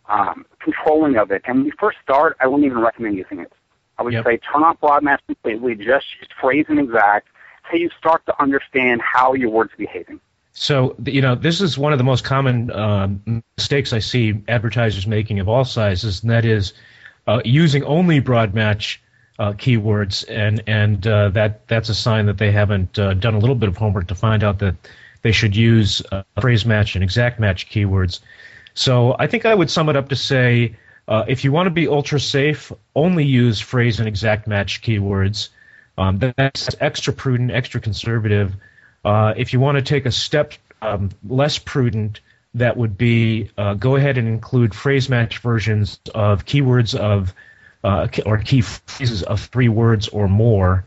um, 0.08 0.46
controlling 0.60 1.16
of 1.16 1.30
it. 1.30 1.42
And 1.46 1.58
when 1.58 1.66
you 1.66 1.72
first 1.78 1.98
start, 2.02 2.36
I 2.40 2.46
wouldn't 2.46 2.66
even 2.66 2.80
recommend 2.80 3.16
using 3.16 3.40
it. 3.40 3.52
I 3.98 4.02
would 4.02 4.12
yep. 4.12 4.24
say 4.24 4.38
turn 4.38 4.62
off 4.62 4.80
broad 4.80 5.02
match 5.02 5.20
completely, 5.26 5.74
just 5.74 6.06
use 6.20 6.28
phrase 6.40 6.66
and 6.68 6.78
exact 6.78 7.28
until 7.64 7.80
you 7.80 7.90
start 7.98 8.24
to 8.26 8.42
understand 8.42 9.00
how 9.00 9.32
your 9.34 9.50
words 9.50 9.72
are 9.72 9.78
behaving. 9.78 10.20
So, 10.52 10.96
you 11.04 11.20
know, 11.20 11.34
this 11.34 11.60
is 11.60 11.76
one 11.76 11.92
of 11.92 11.98
the 11.98 12.04
most 12.04 12.24
common 12.24 12.70
um, 12.70 13.42
mistakes 13.58 13.92
I 13.92 13.98
see 13.98 14.42
advertisers 14.48 15.06
making 15.06 15.38
of 15.38 15.48
all 15.48 15.64
sizes, 15.64 16.22
and 16.22 16.30
that 16.30 16.44
is 16.44 16.72
uh, 17.26 17.42
using 17.44 17.84
only 17.84 18.20
broad 18.20 18.54
match 18.54 19.02
uh, 19.38 19.52
keywords, 19.52 20.24
and 20.28 20.62
and 20.66 21.06
uh, 21.06 21.28
that 21.30 21.66
that's 21.68 21.88
a 21.88 21.94
sign 21.94 22.26
that 22.26 22.38
they 22.38 22.52
haven't 22.52 22.98
uh, 22.98 23.14
done 23.14 23.34
a 23.34 23.38
little 23.38 23.54
bit 23.54 23.68
of 23.68 23.76
homework 23.76 24.08
to 24.08 24.14
find 24.14 24.42
out 24.42 24.58
that 24.60 24.74
they 25.22 25.32
should 25.32 25.54
use 25.54 26.02
uh, 26.12 26.22
phrase 26.40 26.64
match 26.64 26.94
and 26.94 27.04
exact 27.04 27.38
match 27.38 27.68
keywords. 27.68 28.20
So, 28.74 29.16
I 29.18 29.26
think 29.26 29.46
I 29.46 29.54
would 29.54 29.70
sum 29.70 29.88
it 29.88 29.96
up 29.96 30.10
to 30.10 30.16
say 30.16 30.76
uh, 31.08 31.24
if 31.28 31.44
you 31.44 31.52
want 31.52 31.66
to 31.66 31.70
be 31.70 31.88
ultra 31.88 32.20
safe, 32.20 32.72
only 32.94 33.24
use 33.24 33.60
phrase 33.60 33.98
and 33.98 34.08
exact 34.08 34.46
match 34.46 34.82
keywords. 34.82 35.48
Um, 35.98 36.18
that's 36.18 36.76
extra 36.80 37.12
prudent, 37.12 37.50
extra 37.50 37.80
conservative. 37.80 38.54
Uh, 39.04 39.32
if 39.36 39.52
you 39.52 39.60
want 39.60 39.76
to 39.76 39.82
take 39.82 40.04
a 40.04 40.12
step 40.12 40.52
um, 40.82 41.10
less 41.26 41.58
prudent, 41.58 42.20
that 42.54 42.76
would 42.76 42.98
be 42.98 43.50
go 43.78 43.96
ahead 43.96 44.18
and 44.18 44.28
include 44.28 44.74
phrase 44.74 45.08
match 45.08 45.38
versions 45.38 46.00
of 46.14 46.44
keywords 46.44 46.94
of 46.94 47.34
uh, 47.86 48.08
or 48.26 48.38
key 48.38 48.62
phrases 48.62 49.22
of 49.22 49.40
three 49.40 49.68
words 49.68 50.08
or 50.08 50.26
more. 50.26 50.84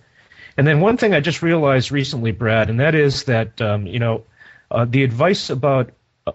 And 0.58 0.68
then 0.68 0.82
one 0.82 0.98
thing 0.98 1.14
I 1.14 1.22
just 1.22 1.42
realized 1.42 1.94
recently, 1.94 2.32
Brad, 2.34 2.70
and 2.70 2.82
that 2.82 2.94
is 2.94 3.24
that 3.24 3.62
um, 3.62 3.88
you 3.88 4.00
know 4.00 4.24
uh, 4.70 4.86
the 4.86 5.04
advice 5.04 5.50
about 5.50 5.92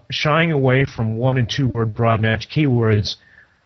shying 0.09 0.51
away 0.51 0.85
from 0.85 1.17
one 1.17 1.37
and 1.37 1.47
two 1.47 1.67
word 1.67 1.93
broad 1.93 2.19
match 2.19 2.49
keywords 2.49 3.17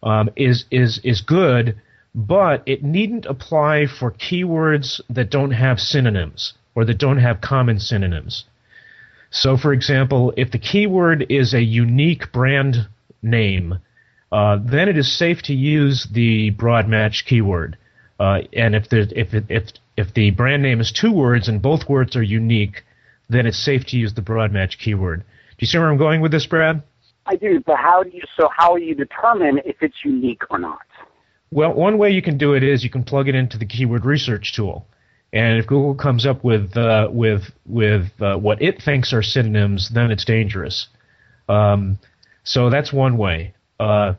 um, 0.03 0.29
is 0.35 0.65
is 0.71 0.99
is 1.05 1.21
good, 1.21 1.79
but 2.13 2.63
it 2.65 2.83
needn't 2.83 3.25
apply 3.25 3.87
for 3.87 4.11
keywords 4.11 4.99
that 5.09 5.31
don't 5.31 5.51
have 5.51 5.79
synonyms 5.79 6.53
or 6.75 6.83
that 6.83 6.97
don't 6.97 7.19
have 7.19 7.39
common 7.39 7.79
synonyms. 7.79 8.43
So, 9.31 9.55
for 9.55 9.71
example, 9.71 10.33
if 10.35 10.51
the 10.51 10.59
keyword 10.59 11.27
is 11.29 11.53
a 11.53 11.61
unique 11.61 12.33
brand 12.33 12.89
name, 13.21 13.79
uh, 14.31 14.57
then 14.63 14.89
it 14.89 14.97
is 14.97 15.11
safe 15.11 15.41
to 15.43 15.53
use 15.53 16.07
the 16.11 16.51
broad 16.51 16.87
match 16.87 17.25
keyword. 17.25 17.77
Uh, 18.19 18.41
and 18.53 18.75
if 18.75 18.89
the 18.89 19.11
if 19.15 19.33
it, 19.33 19.45
if 19.49 19.63
if 19.97 20.13
the 20.13 20.31
brand 20.31 20.61
name 20.61 20.79
is 20.79 20.91
two 20.91 21.11
words 21.11 21.47
and 21.47 21.61
both 21.61 21.89
words 21.89 22.15
are 22.15 22.23
unique, 22.23 22.83
then 23.29 23.45
it's 23.45 23.57
safe 23.57 23.85
to 23.85 23.97
use 23.97 24.13
the 24.13 24.21
broad 24.21 24.51
match 24.51 24.77
keyword. 24.77 25.21
Do 25.21 25.55
you 25.59 25.67
see 25.67 25.77
where 25.77 25.89
I'm 25.89 25.97
going 25.97 26.21
with 26.21 26.31
this, 26.31 26.45
Brad? 26.45 26.83
I 27.25 27.35
do, 27.35 27.61
but 27.65 27.77
how 27.77 28.03
do 28.03 28.09
you? 28.09 28.21
So 28.37 28.49
how 28.55 28.75
do 28.75 28.83
you 28.83 28.95
determine 28.95 29.59
if 29.65 29.77
it's 29.81 29.97
unique 30.03 30.41
or 30.49 30.59
not? 30.59 30.79
Well, 31.51 31.73
one 31.73 31.97
way 31.97 32.11
you 32.11 32.21
can 32.21 32.37
do 32.37 32.53
it 32.53 32.63
is 32.63 32.83
you 32.83 32.89
can 32.89 33.03
plug 33.03 33.27
it 33.27 33.35
into 33.35 33.57
the 33.57 33.65
keyword 33.65 34.05
research 34.05 34.53
tool, 34.55 34.85
and 35.31 35.57
if 35.57 35.65
Google 35.65 35.95
comes 35.95 36.25
up 36.25 36.43
with 36.43 36.75
uh, 36.75 37.07
with 37.11 37.43
with 37.65 38.11
uh, 38.21 38.37
what 38.37 38.61
it 38.61 38.81
thinks 38.81 39.13
are 39.13 39.23
synonyms, 39.23 39.89
then 39.93 40.11
it's 40.11 40.25
dangerous. 40.25 40.87
Um, 41.47 41.99
so 42.43 42.69
that's 42.69 42.91
one 42.91 43.17
way. 43.17 43.53
Uh, 43.79 44.13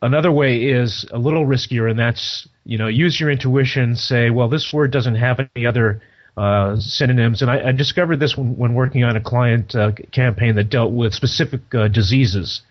another 0.00 0.32
way 0.32 0.64
is 0.64 1.06
a 1.12 1.18
little 1.18 1.46
riskier, 1.46 1.90
and 1.90 1.98
that's 1.98 2.48
you 2.64 2.78
know 2.78 2.88
use 2.88 3.20
your 3.20 3.30
intuition. 3.30 3.96
Say, 3.96 4.30
well, 4.30 4.48
this 4.48 4.72
word 4.72 4.90
doesn't 4.90 5.16
have 5.16 5.40
any 5.54 5.66
other 5.66 6.02
uh, 6.36 6.76
synonyms, 6.78 7.42
and 7.42 7.50
I, 7.50 7.68
I, 7.68 7.72
discovered 7.72 8.18
this 8.18 8.36
when, 8.36 8.56
when, 8.56 8.74
working 8.74 9.04
on 9.04 9.16
a 9.16 9.20
client 9.20 9.74
uh, 9.74 9.92
campaign 10.12 10.54
that 10.56 10.70
dealt 10.70 10.92
with 10.92 11.12
specific 11.12 11.60
uh, 11.74 11.88
diseases. 11.88 12.62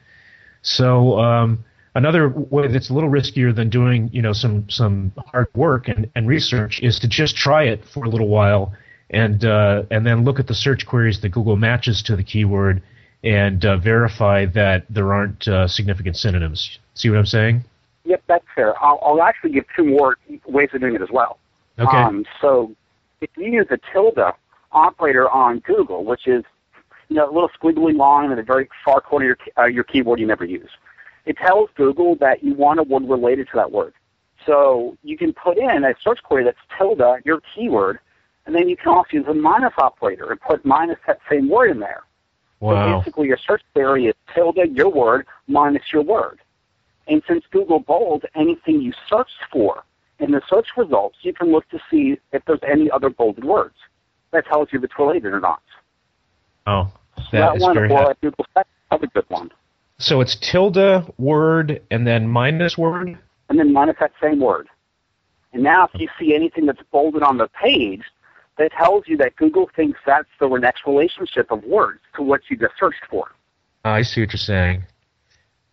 So 0.63 1.19
um, 1.19 1.63
another 1.93 2.29
way 2.29 2.67
that's 2.67 2.89
a 2.89 2.93
little 2.93 3.09
riskier 3.09 3.55
than 3.55 3.69
doing 3.69 4.09
you 4.13 4.21
know 4.21 4.33
some 4.33 4.69
some 4.69 5.11
hard 5.27 5.47
work 5.55 5.87
and, 5.87 6.09
and 6.15 6.27
research 6.27 6.79
is 6.81 6.99
to 6.99 7.07
just 7.07 7.35
try 7.35 7.63
it 7.63 7.83
for 7.93 8.05
a 8.05 8.09
little 8.09 8.27
while 8.27 8.73
and 9.09 9.43
uh, 9.45 9.83
and 9.91 10.05
then 10.05 10.23
look 10.23 10.39
at 10.39 10.47
the 10.47 10.55
search 10.55 10.85
queries 10.85 11.21
that 11.21 11.29
Google 11.29 11.55
matches 11.55 12.01
to 12.03 12.15
the 12.15 12.23
keyword 12.23 12.81
and 13.23 13.65
uh, 13.65 13.77
verify 13.77 14.45
that 14.45 14.85
there 14.89 15.13
aren't 15.13 15.47
uh, 15.47 15.67
significant 15.67 16.17
synonyms. 16.17 16.79
See 16.95 17.09
what 17.09 17.19
I'm 17.19 17.25
saying? 17.25 17.63
Yep, 18.05 18.23
that's 18.27 18.45
fair. 18.55 18.81
I'll, 18.83 18.99
I'll 19.03 19.21
actually 19.21 19.51
give 19.51 19.65
two 19.75 19.85
more 19.85 20.17
ways 20.47 20.69
of 20.73 20.81
doing 20.81 20.95
it 20.95 21.01
as 21.01 21.09
well. 21.11 21.37
Okay. 21.77 21.97
Um, 21.97 22.25
so 22.41 22.75
if 23.21 23.29
you 23.37 23.51
use 23.51 23.67
a 23.69 23.77
tilde 23.93 24.19
operator 24.71 25.29
on 25.29 25.59
Google, 25.59 26.03
which 26.03 26.27
is 26.27 26.43
you 27.09 27.17
know, 27.17 27.29
a 27.29 27.33
little 27.33 27.49
squiggly 27.49 27.95
line 27.95 28.31
in 28.31 28.37
the 28.37 28.43
very 28.43 28.69
far 28.83 29.01
corner 29.01 29.31
of 29.31 29.37
your, 29.39 29.63
uh, 29.63 29.67
your 29.67 29.83
keyboard 29.83 30.19
you 30.19 30.25
never 30.25 30.45
use, 30.45 30.69
it 31.25 31.37
tells 31.37 31.69
Google 31.75 32.15
that 32.15 32.43
you 32.43 32.53
want 32.53 32.79
a 32.79 32.83
word 32.83 33.07
related 33.07 33.47
to 33.47 33.53
that 33.55 33.71
word. 33.71 33.93
So 34.45 34.97
you 35.03 35.17
can 35.17 35.33
put 35.33 35.57
in 35.57 35.83
a 35.83 35.93
search 36.03 36.23
query 36.23 36.43
that's 36.43 36.57
tilde, 36.77 37.21
your 37.25 37.41
keyword, 37.53 37.99
and 38.45 38.55
then 38.55 38.67
you 38.67 38.75
can 38.75 38.87
also 38.87 39.09
use 39.11 39.27
a 39.27 39.33
minus 39.33 39.73
operator 39.77 40.31
and 40.31 40.41
put 40.41 40.65
minus 40.65 40.97
that 41.05 41.19
same 41.29 41.47
word 41.47 41.69
in 41.69 41.79
there. 41.79 42.03
Wow. 42.61 42.85
So 42.85 42.99
basically 42.99 43.27
your 43.27 43.37
search 43.45 43.61
query 43.73 44.05
is 44.05 44.15
tilde 44.33 44.57
your 44.71 44.89
word 44.89 45.27
minus 45.47 45.83
your 45.91 46.03
word. 46.03 46.39
And 47.07 47.21
since 47.27 47.43
Google 47.51 47.79
bolds 47.79 48.23
anything 48.35 48.81
you 48.81 48.93
search 49.09 49.29
for 49.51 49.83
in 50.19 50.31
the 50.31 50.41
search 50.47 50.67
results, 50.77 51.17
you 51.23 51.33
can 51.33 51.51
look 51.51 51.67
to 51.69 51.79
see 51.89 52.17
if 52.31 52.43
there's 52.45 52.59
any 52.65 52.89
other 52.89 53.09
bolded 53.09 53.43
words. 53.43 53.75
That 54.31 54.45
tells 54.45 54.69
you 54.71 54.79
if 54.79 54.85
it's 54.85 54.93
related 54.97 55.33
or 55.33 55.41
not. 55.41 55.61
Oh, 56.67 56.91
that, 57.17 57.23
so 57.23 57.37
that 57.37 57.55
is 57.57 57.61
one, 57.63 57.73
very 57.73 57.89
well, 57.89 58.13
Google, 58.21 58.45
that's 58.55 58.69
a 58.91 59.07
good 59.07 59.25
one. 59.27 59.51
So 59.97 60.21
it's 60.21 60.35
tilde 60.35 61.11
word 61.17 61.81
and 61.89 62.07
then 62.07 62.27
minus 62.27 62.77
word? 62.77 63.17
And 63.49 63.59
then 63.59 63.73
minus 63.73 63.97
that 63.99 64.13
same 64.21 64.39
word. 64.39 64.67
And 65.53 65.63
now 65.63 65.89
if 65.91 65.99
you 65.99 66.07
see 66.19 66.33
anything 66.33 66.65
that's 66.67 66.81
bolded 66.91 67.23
on 67.23 67.37
the 67.37 67.47
page, 67.47 68.03
that 68.61 68.71
tells 68.71 69.03
you 69.07 69.17
that 69.17 69.35
Google 69.35 69.69
thinks 69.75 69.99
that's 70.05 70.29
the 70.39 70.47
next 70.57 70.85
relationship 70.85 71.51
of 71.51 71.63
words 71.63 71.99
to 72.15 72.23
what 72.23 72.41
you 72.49 72.57
just 72.57 72.73
searched 72.79 73.03
for. 73.09 73.31
I 73.83 74.01
see 74.03 74.21
what 74.21 74.31
you're 74.31 74.37
saying. 74.37 74.83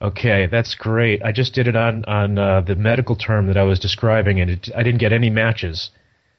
Okay, 0.01 0.47
that's 0.47 0.75
great. 0.75 1.23
I 1.23 1.33
just 1.33 1.55
did 1.55 1.67
it 1.67 1.77
on 1.77 2.05
on 2.07 2.39
uh, 2.39 2.61
the 2.61 2.77
medical 2.77 3.17
term 3.17 3.47
that 3.49 3.57
I 3.57 3.65
was 3.65 3.79
describing, 3.79 4.41
and 4.41 4.51
it, 4.51 4.69
I 4.77 4.83
didn't 4.83 5.01
get 5.01 5.13
any 5.13 5.29
matches. 5.29 5.91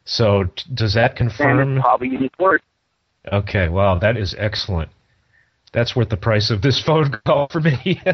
So 0.06 0.46
t- 0.46 0.64
does 0.74 0.94
that 0.94 1.16
confirm? 1.16 1.82
probably 1.82 2.10
unique 2.10 2.40
word. 2.40 2.62
Okay, 3.32 3.68
wow, 3.70 4.00
that 4.00 4.18
is 4.18 4.34
excellent 4.38 4.90
that's 5.72 5.96
worth 5.96 6.10
the 6.10 6.18
price 6.18 6.50
of 6.50 6.62
this 6.62 6.82
phone 6.86 7.20
call 7.26 7.48
for 7.52 7.62
me. 7.62 8.02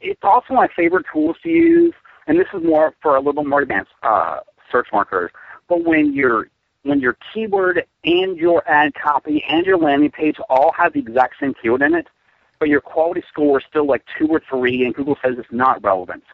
it's 0.00 0.20
also 0.22 0.54
my 0.54 0.68
favorite 0.76 1.06
tools 1.12 1.36
to 1.42 1.48
use, 1.48 1.94
and 2.26 2.38
this 2.38 2.46
is 2.54 2.62
more 2.62 2.94
for 3.02 3.16
a 3.16 3.20
little 3.20 3.44
more 3.44 3.62
advanced 3.62 3.90
uh, 4.02 4.38
search 4.70 4.88
marketers. 4.92 5.30
But 5.68 5.84
when 5.84 6.12
your 6.12 6.48
when 6.82 7.00
your 7.00 7.16
keyword 7.32 7.84
and 8.04 8.36
your 8.36 8.66
ad 8.68 8.94
copy 8.94 9.44
and 9.48 9.66
your 9.66 9.78
landing 9.78 10.10
page 10.10 10.36
all 10.48 10.72
have 10.72 10.92
the 10.92 11.00
exact 11.00 11.34
same 11.40 11.54
keyword 11.60 11.82
in 11.82 11.94
it, 11.94 12.06
but 12.58 12.68
your 12.68 12.80
quality 12.80 13.22
score 13.28 13.58
is 13.58 13.64
still 13.68 13.86
like 13.86 14.04
two 14.18 14.28
or 14.28 14.40
three, 14.48 14.84
and 14.84 14.94
Google 14.94 15.16
says 15.22 15.34
it's 15.38 15.48
not 15.52 15.82
relevant. 15.82 16.24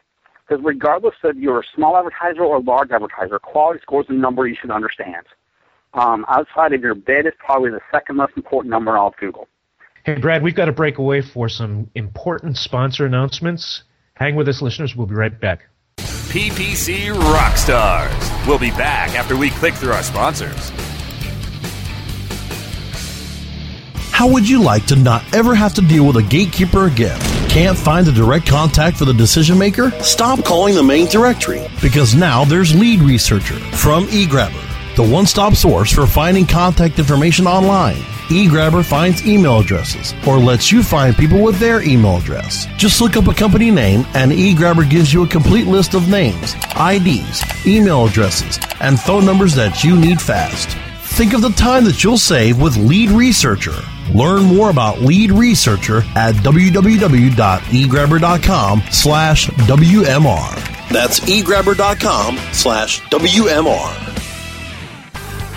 Because 0.46 0.62
regardless 0.64 1.14
of 1.24 1.38
you're 1.38 1.60
a 1.60 1.64
small 1.74 1.96
advertiser 1.96 2.42
or 2.42 2.56
a 2.56 2.60
large 2.60 2.90
advertiser, 2.90 3.38
quality 3.38 3.80
score 3.80 4.02
is 4.02 4.06
a 4.10 4.12
number 4.12 4.46
you 4.46 4.56
should 4.60 4.70
understand 4.70 5.24
um, 5.94 6.24
outside 6.28 6.72
of 6.72 6.82
your 6.82 6.94
bid 6.94 7.26
is 7.26 7.32
probably 7.38 7.70
the 7.70 7.80
second 7.92 8.16
most 8.16 8.32
important 8.36 8.70
number 8.70 8.96
all 8.96 9.08
of 9.08 9.16
Google. 9.16 9.48
Hey, 10.04 10.16
Brad, 10.16 10.42
we've 10.42 10.54
got 10.54 10.66
to 10.66 10.72
break 10.72 10.98
away 10.98 11.22
for 11.22 11.48
some 11.48 11.90
important 11.94 12.58
sponsor 12.58 13.06
announcements. 13.06 13.84
Hang 14.14 14.34
with 14.34 14.48
us, 14.48 14.60
listeners. 14.60 14.94
We'll 14.94 15.06
be 15.06 15.14
right 15.14 15.38
back. 15.40 15.66
PPC 16.34 17.14
Rockstars. 17.14 18.44
We'll 18.48 18.58
be 18.58 18.72
back 18.72 19.14
after 19.14 19.36
we 19.36 19.50
click 19.50 19.72
through 19.74 19.92
our 19.92 20.02
sponsors. 20.02 20.70
How 24.10 24.26
would 24.26 24.48
you 24.48 24.60
like 24.60 24.84
to 24.86 24.96
not 24.96 25.22
ever 25.32 25.54
have 25.54 25.74
to 25.74 25.80
deal 25.80 26.04
with 26.04 26.16
a 26.16 26.24
gatekeeper 26.24 26.86
again? 26.86 27.20
Can't 27.48 27.78
find 27.78 28.08
a 28.08 28.12
direct 28.12 28.48
contact 28.48 28.96
for 28.96 29.04
the 29.04 29.14
decision 29.14 29.56
maker? 29.56 29.92
Stop 30.02 30.44
calling 30.44 30.74
the 30.74 30.82
main 30.82 31.06
directory 31.06 31.68
because 31.80 32.16
now 32.16 32.44
there's 32.44 32.74
Lead 32.74 32.98
Researcher 32.98 33.54
from 33.76 34.06
eGrabber 34.06 34.73
the 34.96 35.06
one 35.06 35.26
stop 35.26 35.54
source 35.54 35.92
for 35.92 36.06
finding 36.06 36.46
contact 36.46 36.98
information 36.98 37.46
online. 37.46 37.96
eGrabber 38.28 38.84
finds 38.84 39.26
email 39.26 39.60
addresses 39.60 40.14
or 40.26 40.38
lets 40.38 40.72
you 40.72 40.82
find 40.82 41.14
people 41.16 41.42
with 41.42 41.58
their 41.58 41.82
email 41.82 42.16
address. 42.16 42.66
Just 42.76 43.00
look 43.00 43.16
up 43.16 43.28
a 43.28 43.34
company 43.34 43.70
name 43.70 44.04
and 44.14 44.32
eGrabber 44.32 44.88
gives 44.88 45.12
you 45.12 45.22
a 45.24 45.28
complete 45.28 45.66
list 45.66 45.94
of 45.94 46.08
names, 46.08 46.54
IDs, 46.80 47.42
email 47.66 48.06
addresses, 48.06 48.58
and 48.80 48.98
phone 48.98 49.24
numbers 49.26 49.54
that 49.54 49.84
you 49.84 49.96
need 49.96 50.20
fast. 50.20 50.70
Think 51.16 51.32
of 51.32 51.42
the 51.42 51.50
time 51.50 51.84
that 51.84 52.02
you'll 52.02 52.18
save 52.18 52.60
with 52.60 52.76
Lead 52.76 53.10
Researcher. 53.10 53.74
Learn 54.12 54.42
more 54.44 54.70
about 54.70 55.00
Lead 55.00 55.30
Researcher 55.30 55.98
at 56.16 56.34
www.egrabber.com 56.36 58.82
slash 58.90 59.46
WMR. 59.48 60.88
That's 60.90 61.20
egrabber.com 61.20 62.36
slash 62.52 63.00
WMR. 63.02 64.23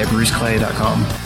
at 0.00 0.08
bruceclay.com. 0.08 1.25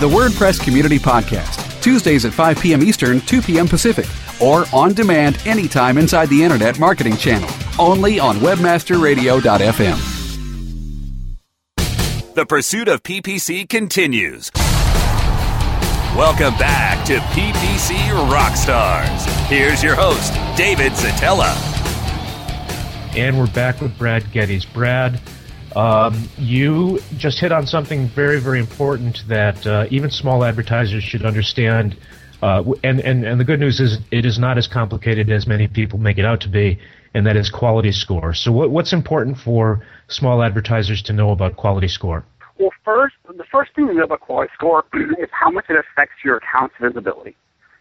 The 0.00 0.08
WordPress 0.08 0.62
Community 0.62 1.00
Podcast, 1.00 1.82
Tuesdays 1.82 2.24
at 2.24 2.32
5 2.32 2.60
p.m. 2.60 2.84
Eastern, 2.84 3.20
2 3.20 3.42
p.m. 3.42 3.66
Pacific 3.66 4.06
or 4.40 4.64
on 4.72 4.94
demand 4.94 5.38
anytime 5.44 5.98
inside 5.98 6.28
the 6.28 6.44
Internet 6.44 6.78
Marketing 6.78 7.16
Channel, 7.16 7.50
only 7.80 8.20
on 8.20 8.36
WebmasterRadio.fm. 8.36 9.98
The 12.34 12.46
pursuit 12.46 12.86
of 12.86 13.02
PPC 13.02 13.68
continues. 13.68 14.52
Welcome 16.14 16.56
back 16.58 17.04
to 17.06 17.18
PPC 17.18 17.96
Rockstars. 18.30 19.26
Here's 19.48 19.82
your 19.82 19.96
host, 19.96 20.32
David 20.56 20.92
Szetela. 20.92 21.56
And 23.16 23.36
we're 23.36 23.48
back 23.48 23.80
with 23.80 23.98
Brad 23.98 24.30
Geddes. 24.30 24.64
Brad, 24.64 25.20
Um, 25.76 26.28
you 26.38 26.98
just 27.16 27.40
hit 27.40 27.52
on 27.52 27.66
something 27.66 28.08
very, 28.08 28.40
very 28.40 28.58
important 28.58 29.22
that 29.28 29.66
uh, 29.66 29.86
even 29.90 30.10
small 30.10 30.44
advertisers 30.44 31.04
should 31.04 31.24
understand. 31.24 31.96
Uh, 32.42 32.62
and, 32.84 33.00
and, 33.00 33.24
and 33.24 33.40
the 33.40 33.44
good 33.44 33.60
news 33.60 33.80
is 33.80 33.98
it 34.10 34.24
is 34.24 34.38
not 34.38 34.58
as 34.58 34.66
complicated 34.66 35.30
as 35.30 35.46
many 35.46 35.68
people 35.68 35.98
make 35.98 36.18
it 36.18 36.24
out 36.24 36.40
to 36.40 36.48
be, 36.48 36.78
and 37.14 37.26
that 37.26 37.36
is 37.36 37.50
quality 37.50 37.92
score. 37.92 38.32
So, 38.32 38.52
what, 38.52 38.70
what's 38.70 38.92
important 38.92 39.38
for 39.38 39.84
small 40.08 40.42
advertisers 40.42 41.02
to 41.02 41.12
know 41.12 41.30
about 41.30 41.56
quality 41.56 41.88
score? 41.88 42.24
Well, 42.58 42.70
first, 42.84 43.16
the 43.26 43.44
first 43.44 43.74
thing 43.74 43.88
to 43.88 43.94
know 43.94 44.04
about 44.04 44.20
quality 44.20 44.52
score 44.54 44.84
is 45.18 45.28
how 45.32 45.50
much 45.50 45.66
it 45.68 45.76
affects 45.76 46.24
your 46.24 46.36
account's 46.36 46.74
visibility. 46.80 47.36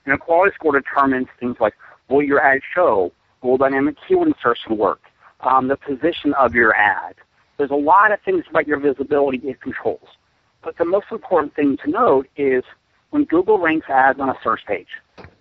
And 0.05 0.13
a 0.13 0.17
quality 0.17 0.53
score 0.55 0.71
determines 0.71 1.27
things 1.39 1.57
like 1.59 1.73
will 2.09 2.23
your 2.23 2.41
ad 2.41 2.61
show, 2.75 3.11
will 3.41 3.57
dynamic 3.57 3.95
keyword 4.07 4.29
insertion 4.29 4.77
work, 4.77 5.01
um, 5.41 5.67
the 5.67 5.77
position 5.77 6.33
of 6.33 6.55
your 6.55 6.73
ad. 6.75 7.15
There's 7.57 7.71
a 7.71 7.75
lot 7.75 8.11
of 8.11 8.21
things 8.21 8.45
about 8.49 8.67
your 8.67 8.79
visibility 8.79 9.37
it 9.43 9.61
controls. 9.61 10.07
But 10.63 10.77
the 10.77 10.85
most 10.85 11.07
important 11.11 11.55
thing 11.55 11.77
to 11.83 11.89
note 11.89 12.27
is 12.35 12.63
when 13.09 13.25
Google 13.25 13.57
ranks 13.57 13.87
ads 13.89 14.19
on 14.19 14.29
a 14.29 14.35
search 14.43 14.61
page, 14.67 14.87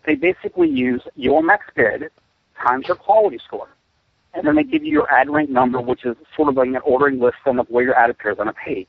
they 0.06 0.14
basically 0.14 0.68
use 0.68 1.02
your 1.14 1.42
max 1.42 1.66
bid 1.74 2.10
times 2.62 2.86
your 2.86 2.96
quality 2.96 3.38
score. 3.44 3.68
And 4.34 4.46
then 4.46 4.54
they 4.56 4.64
give 4.64 4.84
you 4.84 4.92
your 4.92 5.10
ad 5.12 5.30
rank 5.30 5.50
number, 5.50 5.80
which 5.80 6.04
is 6.04 6.16
sort 6.34 6.48
of 6.48 6.56
like 6.56 6.68
an 6.68 6.76
ordering 6.84 7.18
list 7.18 7.38
of 7.46 7.56
where 7.68 7.84
your 7.84 7.94
ad 7.94 8.10
appears 8.10 8.38
on 8.38 8.48
a 8.48 8.52
page. 8.52 8.88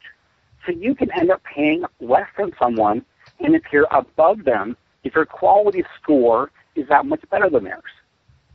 So 0.65 0.71
you 0.71 0.93
can 0.93 1.09
end 1.19 1.31
up 1.31 1.41
paying 1.43 1.83
less 2.01 2.27
than 2.37 2.51
someone 2.59 3.05
and 3.39 3.55
appear 3.55 3.87
above 3.91 4.43
them 4.43 4.75
if 5.03 5.15
your 5.15 5.25
quality 5.25 5.83
score 6.01 6.51
is 6.75 6.87
that 6.89 7.05
much 7.05 7.21
better 7.29 7.49
than 7.49 7.63
theirs. 7.63 7.83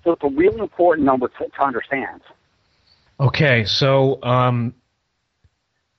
So 0.05 0.13
it's 0.13 0.23
a 0.23 0.29
really 0.29 0.61
important 0.61 1.07
number 1.07 1.29
to, 1.29 1.49
to 1.49 1.63
understand. 1.63 2.21
Okay, 3.23 3.65
so 3.65 4.21
um, 4.25 4.75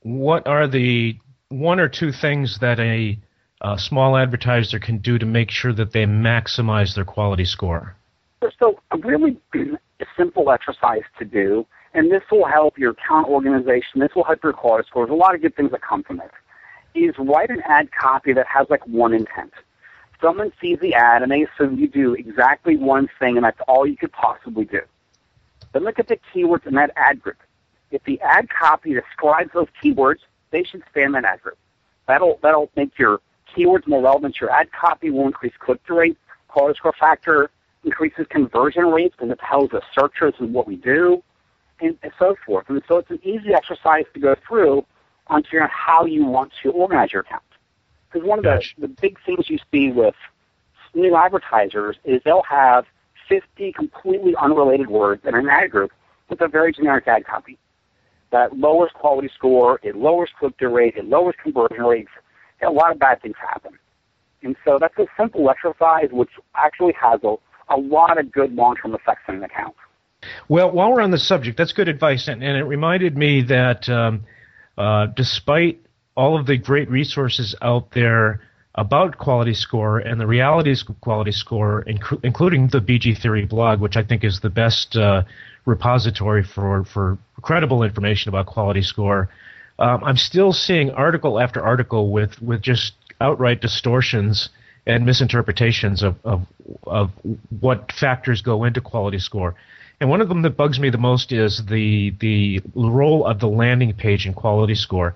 what 0.01 0.45
are 0.45 0.67
the 0.67 1.17
one 1.47 1.79
or 1.79 1.87
two 1.87 2.11
things 2.11 2.59
that 2.59 2.81
a, 2.81 3.17
a 3.61 3.79
small 3.79 4.17
advertiser 4.17 4.77
can 4.77 4.97
do 4.97 5.17
to 5.17 5.25
make 5.25 5.49
sure 5.49 5.71
that 5.71 5.93
they 5.93 6.03
maximize 6.03 6.95
their 6.95 7.05
quality 7.05 7.45
score? 7.45 7.95
So 8.59 8.77
a 8.91 8.97
really 8.97 9.37
simple 10.17 10.51
exercise 10.51 11.03
to 11.17 11.23
do, 11.23 11.65
and 11.93 12.11
this 12.11 12.23
will 12.29 12.45
help 12.45 12.77
your 12.77 12.91
account 12.91 13.29
organization. 13.29 14.01
This 14.01 14.11
will 14.13 14.25
help 14.25 14.43
your 14.43 14.51
quality 14.51 14.85
score. 14.89 15.05
There's 15.05 15.15
a 15.15 15.17
lot 15.17 15.33
of 15.33 15.41
good 15.41 15.55
things 15.55 15.71
that 15.71 15.81
come 15.81 16.03
from 16.03 16.19
it. 16.19 16.31
Is 16.93 17.15
write 17.17 17.51
an 17.51 17.61
ad 17.65 17.87
copy 17.97 18.33
that 18.33 18.47
has 18.53 18.67
like 18.69 18.85
one 18.85 19.13
intent. 19.13 19.53
Someone 20.21 20.51
sees 20.59 20.77
the 20.81 20.93
ad 20.93 21.21
and 21.21 21.31
they 21.31 21.45
assume 21.45 21.79
you 21.79 21.87
do 21.87 22.15
exactly 22.15 22.75
one 22.75 23.07
thing, 23.17 23.37
and 23.37 23.45
that's 23.45 23.61
all 23.65 23.87
you 23.87 23.95
could 23.95 24.11
possibly 24.11 24.65
do. 24.65 24.81
Then 25.73 25.83
look 25.83 25.99
at 25.99 26.07
the 26.07 26.19
keywords 26.33 26.65
in 26.65 26.75
that 26.75 26.91
ad 26.95 27.21
group. 27.21 27.37
If 27.91 28.03
the 28.05 28.19
ad 28.21 28.47
copy 28.49 28.93
describes 28.93 29.51
those 29.53 29.67
keywords, 29.83 30.19
they 30.51 30.63
should 30.63 30.83
in 30.95 31.11
that 31.13 31.25
ad 31.25 31.41
group. 31.41 31.57
That'll 32.07 32.39
that'll 32.41 32.69
make 32.75 32.97
your 32.97 33.19
keywords 33.55 33.87
more 33.87 34.01
relevant. 34.01 34.39
Your 34.39 34.51
ad 34.51 34.71
copy 34.71 35.09
will 35.09 35.25
increase 35.25 35.53
click-through 35.59 35.99
rate. 35.99 36.17
Quality 36.47 36.77
score 36.77 36.93
factor 36.99 37.49
increases 37.83 38.25
conversion 38.29 38.85
rates 38.85 39.15
and 39.19 39.31
it 39.31 39.39
tells 39.39 39.71
the 39.71 39.81
searchers 39.97 40.33
and 40.39 40.53
what 40.53 40.67
we 40.67 40.75
do, 40.75 41.23
and, 41.81 41.97
and 42.03 42.11
so 42.17 42.35
forth. 42.45 42.69
And 42.69 42.81
so 42.87 42.97
it's 42.97 43.09
an 43.09 43.19
easy 43.23 43.53
exercise 43.53 44.05
to 44.13 44.19
go 44.19 44.35
through 44.47 44.85
on 45.27 45.43
figuring 45.43 45.63
out 45.63 45.71
how 45.71 46.05
you 46.05 46.25
want 46.25 46.51
to 46.61 46.71
organize 46.71 47.11
your 47.11 47.21
account. 47.21 47.43
Because 48.11 48.27
one 48.27 48.39
of 48.39 48.45
the, 48.45 48.63
the 48.77 48.87
big 48.87 49.17
things 49.25 49.49
you 49.49 49.57
see 49.71 49.91
with 49.91 50.15
new 50.93 51.15
advertisers 51.15 51.97
is 52.03 52.21
they'll 52.23 52.43
have 52.43 52.85
50 53.33 53.73
completely 53.73 54.35
unrelated 54.39 54.87
words 54.87 55.23
in 55.25 55.33
an 55.33 55.49
ad 55.49 55.71
group 55.71 55.91
with 56.29 56.41
a 56.41 56.47
very 56.47 56.71
generic 56.71 57.07
ad 57.07 57.25
copy. 57.25 57.57
That 58.31 58.57
lowers 58.57 58.91
quality 58.93 59.29
score, 59.35 59.79
it 59.81 59.95
lowers 59.95 60.29
click-through 60.37 60.75
rate, 60.75 60.95
it 60.97 61.05
lowers 61.05 61.35
conversion 61.41 61.83
rates, 61.83 62.09
and 62.61 62.69
a 62.69 62.71
lot 62.71 62.91
of 62.91 62.99
bad 62.99 63.21
things 63.21 63.35
happen. 63.39 63.73
And 64.43 64.55
so 64.63 64.77
that's 64.79 64.97
a 64.99 65.05
simple 65.17 65.49
exercise 65.49 66.09
which 66.11 66.29
actually 66.55 66.93
has 67.01 67.21
a, 67.23 67.35
a 67.69 67.77
lot 67.77 68.19
of 68.19 68.31
good 68.31 68.53
long-term 68.53 68.93
effects 68.93 69.21
in 69.27 69.35
an 69.35 69.43
account. 69.43 69.75
Well, 70.47 70.71
while 70.71 70.91
we're 70.91 71.01
on 71.01 71.11
the 71.11 71.17
subject, 71.17 71.57
that's 71.57 71.73
good 71.73 71.87
advice, 71.89 72.27
and, 72.27 72.43
and 72.43 72.55
it 72.55 72.63
reminded 72.63 73.17
me 73.17 73.41
that 73.43 73.89
um, 73.89 74.25
uh, 74.77 75.07
despite 75.07 75.83
all 76.15 76.39
of 76.39 76.45
the 76.45 76.57
great 76.57 76.89
resources 76.89 77.55
out 77.61 77.91
there 77.91 78.41
about 78.75 79.17
quality 79.17 79.53
score 79.53 79.99
and 79.99 80.19
the 80.19 80.25
realities 80.25 80.83
of 80.87 80.99
quality 81.01 81.31
score, 81.31 81.83
inc- 81.87 82.19
including 82.23 82.67
the 82.67 82.79
BG 82.79 83.21
Theory 83.21 83.45
blog, 83.45 83.79
which 83.79 83.95
I 83.95 84.03
think 84.03 84.23
is 84.23 84.39
the 84.39 84.49
best 84.49 84.95
uh, 84.95 85.23
repository 85.65 86.43
for, 86.43 86.83
for 86.85 87.17
credible 87.41 87.83
information 87.83 88.29
about 88.29 88.47
quality 88.47 88.81
score. 88.81 89.29
Um, 89.79 90.03
I'm 90.03 90.17
still 90.17 90.53
seeing 90.53 90.89
article 90.91 91.39
after 91.39 91.61
article 91.61 92.11
with, 92.11 92.41
with 92.41 92.61
just 92.61 92.93
outright 93.21 93.61
distortions 93.61 94.49
and 94.85 95.05
misinterpretations 95.05 96.03
of, 96.03 96.15
of, 96.23 96.41
of 96.85 97.11
what 97.59 97.91
factors 97.91 98.41
go 98.41 98.63
into 98.63 98.81
quality 98.81 99.19
score. 99.19 99.55
And 99.99 100.09
one 100.09 100.19
of 100.19 100.27
them 100.27 100.41
that 100.41 100.57
bugs 100.57 100.79
me 100.79 100.89
the 100.89 100.97
most 100.97 101.31
is 101.31 101.63
the 101.69 102.13
the 102.19 102.61
role 102.75 103.25
of 103.25 103.39
the 103.39 103.47
landing 103.47 103.93
page 103.93 104.25
in 104.25 104.33
quality 104.33 104.75
score. 104.75 105.15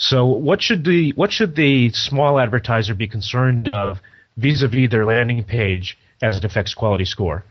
So 0.00 0.24
what 0.24 0.62
should 0.62 0.84
the 0.84 1.12
what 1.14 1.30
should 1.30 1.56
the 1.56 1.90
small 1.90 2.40
advertiser 2.40 2.94
be 2.94 3.06
concerned 3.06 3.68
of 3.74 4.00
vis-a-vis 4.38 4.90
their 4.90 5.04
landing 5.04 5.44
page 5.44 5.98
as 6.22 6.38
it 6.38 6.44
affects 6.44 6.72
quality 6.72 7.04
score? 7.04 7.44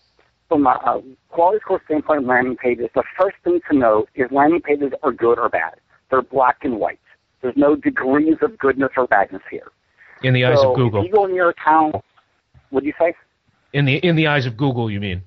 From 0.47 0.65
a 0.65 0.71
uh, 0.71 1.01
quality 1.29 1.59
score 1.61 1.79
standpoint, 1.85 2.25
landing 2.25 2.57
pages, 2.57 2.89
the 2.95 3.03
first 3.19 3.35
thing 3.43 3.59
to 3.69 3.77
note 3.77 4.09
is 4.15 4.31
landing 4.31 4.61
pages 4.61 4.91
are 5.03 5.11
good 5.11 5.37
or 5.37 5.47
bad. 5.47 5.75
They're 6.09 6.23
black 6.23 6.57
and 6.63 6.79
white. 6.79 6.99
There's 7.43 7.55
no 7.55 7.75
degrees 7.75 8.37
of 8.41 8.57
goodness 8.57 8.89
or 8.97 9.05
badness 9.05 9.43
here. 9.51 9.71
In 10.23 10.33
the 10.33 10.41
so 10.41 10.47
eyes 10.47 10.59
of 10.63 10.75
Google. 10.75 11.01
If 11.01 11.09
you 11.09 11.13
go 11.13 11.25
in 11.25 11.35
your 11.35 11.49
account, 11.49 11.97
what 12.71 12.79
do 12.81 12.87
you 12.87 12.93
say? 12.99 13.13
In 13.73 13.85
the 13.85 13.97
in 13.97 14.15
the 14.15 14.25
eyes 14.25 14.47
of 14.47 14.57
Google, 14.57 14.89
you 14.89 14.99
mean? 14.99 15.21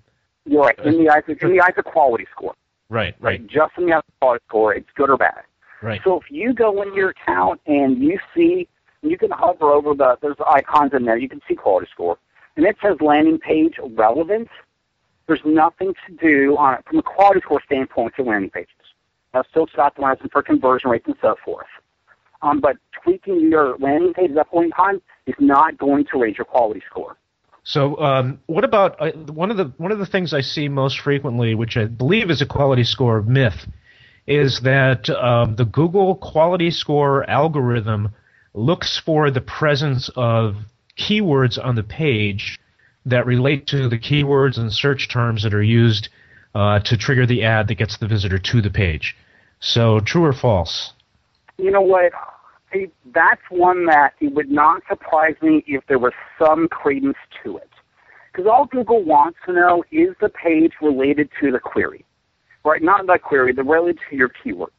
You're 0.44 0.62
right. 0.62 0.78
In 0.84 1.04
the 1.04 1.08
eyes 1.08 1.22
of, 1.28 1.40
in 1.40 1.56
the 1.56 1.60
eyes 1.60 1.74
of 1.76 1.84
quality 1.84 2.26
score. 2.32 2.54
Right, 2.88 3.14
right. 3.20 3.46
Just 3.46 3.74
in 3.78 3.86
the 3.86 3.92
eyes 3.92 4.02
of 4.08 4.20
quality 4.20 4.44
score, 4.48 4.74
it's 4.74 4.90
good 4.96 5.08
or 5.08 5.16
bad. 5.16 5.42
Right. 5.82 6.00
So 6.04 6.20
if 6.20 6.30
you 6.30 6.54
go 6.54 6.82
in 6.82 6.94
your 6.94 7.10
account 7.10 7.60
and 7.66 8.02
you 8.02 8.18
see, 8.34 8.68
you 9.02 9.18
can 9.18 9.30
hover 9.30 9.70
over 9.70 9.94
the, 9.94 10.16
there's 10.22 10.36
icons 10.46 10.92
in 10.94 11.04
there, 11.04 11.16
you 11.16 11.28
can 11.28 11.40
see 11.48 11.54
quality 11.54 11.88
score, 11.92 12.18
and 12.56 12.64
it 12.64 12.76
says 12.82 12.96
landing 13.00 13.38
page 13.38 13.74
relevant. 13.96 14.48
There's 15.26 15.40
nothing 15.44 15.94
to 16.06 16.14
do 16.14 16.56
on 16.56 16.74
it 16.74 16.84
from 16.86 16.98
a 16.98 17.02
quality 17.02 17.40
score 17.40 17.60
standpoint 17.64 18.14
to 18.16 18.22
landing 18.22 18.50
pages. 18.50 18.68
Now, 19.34 19.42
still 19.50 19.66
optimizing 19.66 20.30
for 20.30 20.42
conversion 20.42 20.90
rates 20.90 21.06
and 21.06 21.16
so 21.20 21.36
forth. 21.44 21.66
Um, 22.42 22.60
but 22.60 22.76
tweaking 23.02 23.50
your 23.50 23.76
landing 23.78 24.12
page 24.12 24.30
at 24.30 24.36
that 24.36 24.50
point 24.50 24.66
in 24.66 24.70
time 24.72 25.00
is 25.26 25.34
not 25.38 25.78
going 25.78 26.04
to 26.12 26.18
raise 26.18 26.36
your 26.36 26.44
quality 26.44 26.82
score. 26.88 27.16
So, 27.64 27.96
um, 27.98 28.40
what 28.46 28.64
about 28.64 29.00
uh, 29.00 29.12
one 29.12 29.52
of 29.52 29.56
the 29.56 29.72
one 29.76 29.92
of 29.92 30.00
the 30.00 30.06
things 30.06 30.34
I 30.34 30.40
see 30.40 30.68
most 30.68 30.98
frequently, 30.98 31.54
which 31.54 31.76
I 31.76 31.84
believe 31.84 32.28
is 32.28 32.42
a 32.42 32.46
quality 32.46 32.82
score 32.82 33.22
myth, 33.22 33.66
is 34.26 34.60
that 34.60 35.10
um, 35.10 35.56
the 35.56 35.64
Google 35.64 36.14
quality 36.16 36.70
score 36.70 37.28
algorithm 37.28 38.10
looks 38.54 38.98
for 38.98 39.30
the 39.30 39.40
presence 39.40 40.10
of 40.16 40.56
keywords 40.96 41.62
on 41.62 41.74
the 41.74 41.82
page 41.82 42.60
that 43.06 43.26
relate 43.26 43.66
to 43.66 43.88
the 43.88 43.98
keywords 43.98 44.58
and 44.58 44.72
search 44.72 45.08
terms 45.08 45.42
that 45.42 45.54
are 45.54 45.62
used 45.62 46.08
uh, 46.54 46.78
to 46.80 46.96
trigger 46.96 47.26
the 47.26 47.42
ad 47.42 47.66
that 47.68 47.74
gets 47.74 47.96
the 47.98 48.06
visitor 48.06 48.38
to 48.38 48.60
the 48.60 48.70
page. 48.70 49.16
So, 49.58 50.00
true 50.00 50.24
or 50.24 50.32
false? 50.32 50.92
You 51.56 51.70
know 51.70 51.80
what? 51.80 52.12
That's 53.14 53.40
one 53.50 53.86
that 53.86 54.14
it 54.20 54.34
would 54.34 54.50
not 54.50 54.82
surprise 54.88 55.34
me 55.42 55.64
if 55.66 55.84
there 55.88 55.98
was 55.98 56.12
some 56.38 56.68
credence 56.68 57.16
to 57.42 57.58
it. 57.58 57.68
Because 58.32 58.46
all 58.46 58.66
Google 58.66 59.04
wants 59.04 59.38
to 59.46 59.52
know 59.52 59.84
is 59.90 60.14
the 60.20 60.30
page 60.30 60.72
related 60.80 61.28
to 61.40 61.50
the 61.50 61.58
query 61.58 62.04
right? 62.64 62.82
Not 62.82 63.06
that 63.06 63.22
query, 63.22 63.52
the 63.52 63.62
related 63.62 64.00
to 64.10 64.16
your 64.16 64.28
keywords. 64.28 64.70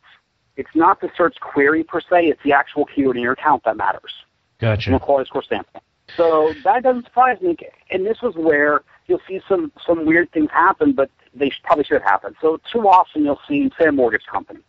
It's 0.55 0.69
not 0.75 1.01
the 1.01 1.09
search 1.17 1.35
query 1.39 1.83
per 1.83 1.99
se, 1.99 2.27
it's 2.27 2.41
the 2.43 2.53
actual 2.53 2.85
keyword 2.85 3.17
in 3.17 3.23
your 3.23 3.33
account 3.33 3.63
that 3.65 3.75
matters. 3.77 4.13
Gotcha. 4.59 4.85
From 4.85 4.93
a 4.95 4.99
quality 4.99 5.27
score 5.27 5.43
standpoint. 5.43 5.83
So 6.15 6.53
that 6.63 6.83
doesn't 6.83 7.05
surprise 7.05 7.41
me. 7.41 7.57
And 7.89 8.05
this 8.05 8.21
was 8.21 8.35
where 8.35 8.81
you'll 9.07 9.21
see 9.27 9.41
some, 9.47 9.71
some 9.85 10.05
weird 10.05 10.31
things 10.31 10.49
happen, 10.51 10.93
but 10.93 11.09
they 11.33 11.51
probably 11.63 11.85
should 11.85 12.01
happen. 12.01 12.35
So 12.41 12.59
too 12.71 12.87
often 12.87 13.23
you'll 13.23 13.39
see, 13.47 13.71
say, 13.79 13.87
a 13.87 13.91
mortgage 13.91 14.25
company. 14.31 14.59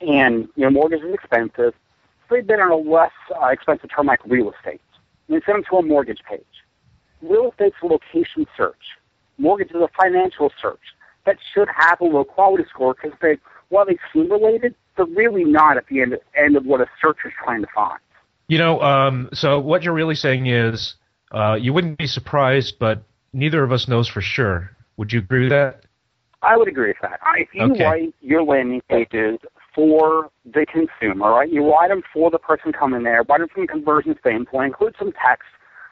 And, 0.00 0.48
you 0.56 0.64
know, 0.64 0.70
mortgage 0.70 1.02
is 1.02 1.14
expensive. 1.14 1.74
So 2.28 2.34
they 2.34 2.40
bid 2.42 2.60
on 2.60 2.70
a 2.70 2.76
less 2.76 3.12
uh, 3.40 3.46
expensive 3.46 3.90
term 3.94 4.06
like 4.06 4.20
real 4.26 4.52
estate. 4.52 4.80
And 5.28 5.36
they 5.36 5.44
send 5.46 5.56
them 5.56 5.64
to 5.70 5.76
a 5.76 5.82
mortgage 5.82 6.20
page. 6.28 6.44
Real 7.22 7.50
estate's 7.50 7.76
a 7.82 7.86
location 7.86 8.46
search. 8.56 8.76
Mortgage 9.38 9.70
is 9.70 9.76
a 9.76 9.88
financial 9.98 10.52
search 10.60 10.80
that 11.26 11.36
should 11.54 11.68
have 11.74 12.00
a 12.00 12.04
low 12.04 12.24
quality 12.24 12.64
score 12.68 12.94
because 12.94 13.16
they, 13.20 13.38
while 13.68 13.86
they 13.86 13.98
seem 14.12 14.30
related, 14.30 14.74
they're 14.96 15.06
really 15.06 15.44
not 15.44 15.76
at 15.76 15.86
the 15.86 16.02
end, 16.02 16.16
end 16.36 16.56
of 16.56 16.64
what 16.66 16.80
a 16.80 16.86
searcher 17.00 17.28
is 17.28 17.34
trying 17.42 17.62
to 17.62 17.68
find. 17.74 17.98
You 18.48 18.58
know, 18.58 18.80
um, 18.80 19.28
so 19.32 19.60
what 19.60 19.82
you're 19.82 19.94
really 19.94 20.14
saying 20.14 20.46
is 20.46 20.96
uh, 21.30 21.54
you 21.54 21.72
wouldn't 21.72 21.98
be 21.98 22.06
surprised, 22.06 22.78
but 22.78 23.02
neither 23.32 23.62
of 23.62 23.72
us 23.72 23.88
knows 23.88 24.08
for 24.08 24.20
sure. 24.20 24.70
Would 24.96 25.12
you 25.12 25.20
agree 25.20 25.42
with 25.42 25.50
that? 25.50 25.84
I 26.42 26.56
would 26.56 26.68
agree 26.68 26.88
with 26.88 26.96
that. 27.02 27.20
If 27.36 27.54
you 27.54 27.62
okay. 27.72 27.84
write 27.84 28.14
your 28.20 28.42
landing 28.42 28.82
pages 28.88 29.38
for 29.74 30.30
the 30.44 30.66
consumer, 30.66 31.30
right? 31.30 31.50
You 31.50 31.70
write 31.70 31.88
them 31.88 32.02
for 32.12 32.30
the 32.30 32.38
person 32.38 32.72
coming 32.72 33.04
there, 33.04 33.22
write 33.28 33.38
them 33.40 33.48
from 33.48 33.62
a 33.62 33.66
conversion 33.66 34.16
standpoint, 34.20 34.66
include 34.66 34.96
some 34.98 35.12
text 35.12 35.48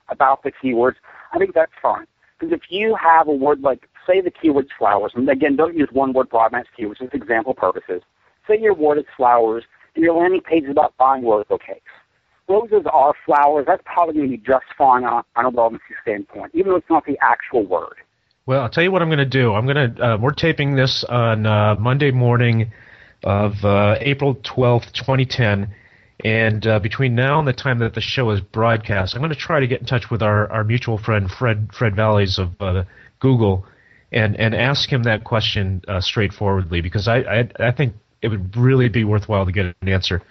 about 0.09 0.43
the 0.43 0.53
keywords. 0.53 0.97
I 1.33 1.39
think 1.39 1.55
that's 1.55 1.73
fine. 1.81 2.07
Because 2.39 2.53
if 2.53 2.63
you 2.69 2.97
have 3.01 3.29
a 3.29 3.33
word 3.33 3.61
like, 3.61 3.89
say 4.11 4.21
the 4.21 4.31
keyword 4.31 4.69
flowers, 4.79 5.13
and 5.15 5.29
again, 5.29 5.57
don't 5.57 5.77
use 5.77 5.89
one 5.93 6.13
word 6.13 6.29
broadmatch 6.31 6.67
keywords, 6.79 6.99
just 6.99 7.15
example 7.15 7.55
purposes. 7.55 8.03
Say 8.49 8.59
your 8.61 8.75
word 8.75 8.99
is 8.99 9.05
flowers, 9.17 9.65
and 9.95 10.05
your 10.05 10.15
landing 10.15 10.41
page 10.41 10.65
is 10.65 10.71
about 10.71 10.97
buying 10.97 11.25
rose 11.25 11.45
bouquets. 11.49 11.81
Roses 12.49 12.83
are 12.93 13.15
flowers. 13.25 13.65
That's 13.67 13.83
probably 13.85 14.15
going 14.15 14.31
to 14.31 14.37
be 14.37 14.43
just 14.45 14.65
fine 14.77 15.05
on, 15.05 15.23
on 15.37 15.47
a 15.47 15.51
relevancy 15.51 15.95
standpoint, 16.03 16.51
even 16.55 16.73
though 16.73 16.77
it's 16.77 16.91
not 16.91 17.05
the 17.07 17.17
actual 17.23 17.65
word. 17.65 17.95
Well, 18.47 18.63
I'll 18.63 18.69
tell 18.71 18.83
you 18.83 18.91
what 18.91 19.03
I'm 19.03 19.09
going 19.09 19.19
to 19.19 19.25
do. 19.25 19.55
I'm 19.55 19.67
going 19.67 19.95
to. 19.95 20.05
Uh, 20.05 20.17
we're 20.17 20.33
taping 20.33 20.75
this 20.75 21.05
on 21.05 21.47
uh, 21.47 21.77
Monday 21.79 22.11
morning 22.11 22.73
of 23.23 23.53
uh, 23.65 23.97
April 24.01 24.35
12th, 24.35 24.93
2010. 24.93 25.73
And 26.25 26.67
uh, 26.67 26.79
between 26.81 27.15
now 27.15 27.39
and 27.39 27.47
the 27.47 27.53
time 27.53 27.79
that 27.79 27.95
the 27.95 28.01
show 28.01 28.31
is 28.31 28.41
broadcast, 28.41 29.15
I'm 29.15 29.21
going 29.21 29.31
to 29.31 29.39
try 29.39 29.61
to 29.61 29.67
get 29.67 29.81
in 29.81 29.87
touch 29.87 30.11
with 30.11 30.23
our, 30.23 30.51
our 30.51 30.65
mutual 30.65 30.99
friend 30.99 31.31
Fred 31.31 31.71
Fred 31.73 31.95
Vallaeys 31.95 32.39
of 32.39 32.61
uh, 32.61 32.85
Google, 33.21 33.65
and 34.13 34.37
and 34.39 34.55
ask 34.55 34.91
him 34.91 35.05
that 35.05 35.25
question 35.25 35.83
uh, 35.89 36.01
straightforwardly 36.01 36.81
because 36.81 37.09
I, 37.09 37.19
I 37.19 37.49
I 37.59 37.71
think 37.73 37.95
it 38.23 38.29
would 38.29 38.57
really 38.57 38.89
be 38.89 39.05
worthwhile 39.05 39.47
to 39.47 39.53
get 39.53 39.75
an 39.81 39.89
answer. 39.89 40.23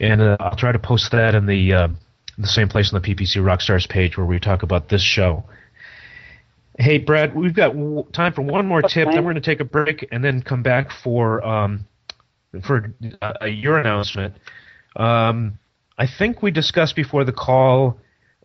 And 0.00 0.20
uh, 0.20 0.36
I'll 0.40 0.56
try 0.56 0.72
to 0.72 0.78
post 0.78 1.12
that 1.12 1.34
in 1.34 1.46
the 1.46 1.72
uh, 1.72 1.88
the 2.38 2.46
same 2.46 2.68
place 2.68 2.92
on 2.92 3.00
the 3.00 3.14
PPC 3.14 3.36
Rockstars 3.36 3.88
page 3.88 4.16
where 4.16 4.26
we 4.26 4.38
talk 4.38 4.62
about 4.62 4.88
this 4.88 5.02
show. 5.02 5.44
Hey, 6.78 6.98
Brad, 6.98 7.34
we've 7.34 7.54
got 7.54 7.68
w- 7.68 8.04
time 8.12 8.34
for 8.34 8.42
one 8.42 8.66
more 8.66 8.82
tip. 8.82 9.08
Then 9.08 9.24
we're 9.24 9.32
going 9.32 9.36
to 9.36 9.40
take 9.40 9.60
a 9.60 9.64
break 9.64 10.06
and 10.12 10.22
then 10.22 10.42
come 10.42 10.62
back 10.62 10.90
for 10.90 11.44
um, 11.46 11.86
for 12.64 12.94
uh, 13.22 13.46
your 13.46 13.78
announcement. 13.78 14.34
Um, 14.94 15.58
I 15.98 16.06
think 16.06 16.42
we 16.42 16.50
discussed 16.50 16.94
before 16.96 17.24
the 17.24 17.32
call 17.32 17.98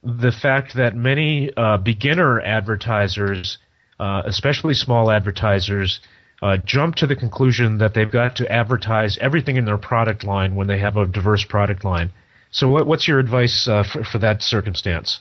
the 0.03 0.31
fact 0.31 0.75
that 0.75 0.95
many 0.95 1.51
uh, 1.55 1.77
beginner 1.77 2.39
advertisers, 2.41 3.57
uh, 4.01 4.23
especially 4.25 4.73
small 4.73 5.11
advertisers, 5.11 6.01
uh, 6.41 6.57
jump 6.65 6.95
to 6.95 7.05
the 7.05 7.15
conclusion 7.15 7.77
that 7.77 7.93
they've 7.93 8.11
got 8.11 8.35
to 8.35 8.51
advertise 8.51 9.15
everything 9.21 9.57
in 9.57 9.65
their 9.65 9.77
product 9.77 10.23
line 10.23 10.55
when 10.55 10.65
they 10.65 10.79
have 10.79 10.97
a 10.97 11.05
diverse 11.05 11.45
product 11.45 11.85
line. 11.85 12.11
So, 12.49 12.67
what, 12.67 12.87
what's 12.87 13.07
your 13.07 13.19
advice 13.19 13.67
uh, 13.67 13.83
for, 13.83 14.03
for 14.03 14.17
that 14.17 14.41
circumstance? 14.41 15.19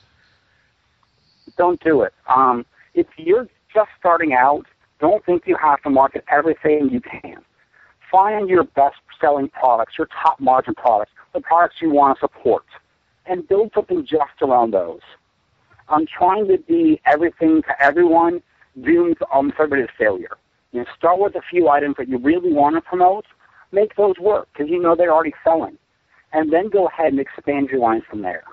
Don't 1.57 1.79
do 1.83 2.01
it. 2.01 2.13
Um, 2.27 2.65
if 2.95 3.05
you're 3.17 3.47
just 3.71 3.89
starting 3.99 4.33
out, 4.33 4.65
don't 4.99 5.23
think 5.25 5.43
you 5.45 5.55
have 5.61 5.79
to 5.83 5.91
market 5.91 6.25
everything 6.31 6.89
you 6.91 7.01
can. 7.01 7.37
Find 8.11 8.49
your 8.49 8.63
best 8.63 8.95
selling 9.21 9.49
products, 9.49 9.93
your 9.97 10.07
top 10.07 10.39
margin 10.39 10.73
products, 10.73 11.11
the 11.35 11.41
products 11.41 11.75
you 11.81 11.91
want 11.91 12.17
to 12.17 12.21
support, 12.21 12.65
and 13.27 13.47
build 13.47 13.71
something 13.75 14.03
just 14.05 14.41
around 14.41 14.73
those. 14.73 15.01
I'm 15.87 16.07
trying 16.07 16.47
to 16.47 16.57
be 16.57 16.99
everything 17.05 17.61
to 17.61 17.83
everyone 17.83 18.41
dooms 18.79 19.15
almost 19.31 19.55
everybody 19.59 19.91
failure. 19.97 20.37
You 20.71 20.79
know, 20.79 20.85
start 20.97 21.19
with 21.19 21.35
a 21.35 21.41
few 21.49 21.67
items 21.69 21.95
that 21.97 22.07
you 22.07 22.17
really 22.17 22.53
want 22.53 22.75
to 22.75 22.81
promote, 22.81 23.25
make 23.71 23.95
those 23.95 24.17
work 24.19 24.47
because 24.53 24.69
you 24.69 24.81
know 24.81 24.95
they're 24.95 25.13
already 25.13 25.33
selling, 25.43 25.77
and 26.33 26.51
then 26.51 26.69
go 26.69 26.87
ahead 26.87 27.07
and 27.07 27.19
expand 27.19 27.69
your 27.69 27.79
lines 27.79 28.03
from 28.09 28.21
there. 28.21 28.43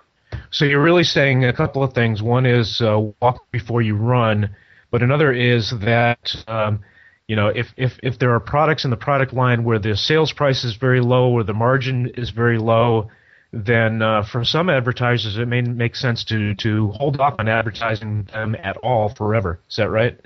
So 0.51 0.65
you're 0.65 0.83
really 0.83 1.05
saying 1.05 1.45
a 1.45 1.53
couple 1.53 1.83
of 1.83 1.93
things. 1.93 2.23
One 2.23 2.47
is 2.47 2.81
uh, 2.81 3.11
walk 3.21 3.51
before 3.53 3.83
you 3.83 3.95
run, 3.95 4.51
but 4.91 5.03
another 5.03 5.33
is 5.33 5.73
that 5.83 6.35
um, 6.49 6.81
you 7.29 7.37
know 7.37 7.49
if, 7.49 7.69
if 7.77 7.93
if 8.03 8.19
there 8.19 8.35
are 8.35 8.41
products 8.41 8.85
in 8.85 8.91
the 8.91 8.97
product 8.97 9.33
line 9.33 9.63
where 9.63 9.79
the 9.79 9.97
sales 9.97 10.33
price 10.33 10.65
is 10.65 10.77
very 10.77 11.01
low 11.01 11.31
or 11.31 11.45
the 11.45 11.55
margin 11.55 12.11
is 12.17 12.31
very 12.31 12.59
low, 12.59 13.11
then 13.53 14.03
uh, 14.03 14.23
for 14.23 14.45
some 14.45 14.69
advertisers 14.69 15.37
it 15.39 15.47
may 15.47 15.63
make 15.63 15.97
sense 15.97 16.23
to 16.25 16.55
to 16.57 16.89
hold 16.93 17.19
off 17.21 17.35
on 17.39 17.49
advertising 17.49 18.25
them 18.33 18.57
at 18.63 18.77
all 18.79 19.09
forever. 19.09 19.61
Is 19.71 19.77
that 19.77 19.91
right? 19.91 20.19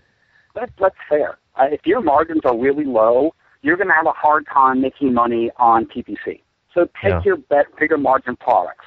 That, 0.55 0.71
that's 0.79 0.97
fair. 1.09 1.39
Uh, 1.57 1.67
if 1.71 1.87
your 1.87 2.01
margins 2.01 2.43
are 2.45 2.57
really 2.57 2.85
low, 2.85 3.35
you're 3.63 3.77
going 3.77 3.89
to 3.89 3.95
have 3.95 4.07
a 4.07 4.13
hard 4.13 4.47
time 4.53 4.81
making 4.81 5.15
money 5.15 5.51
on 5.57 5.87
PPC. 5.87 6.41
So 6.75 6.89
take 7.01 7.11
yeah. 7.11 7.23
your 7.25 7.37
bet, 7.37 7.67
bigger 7.79 7.99
margin 7.99 8.37
products 8.37 8.87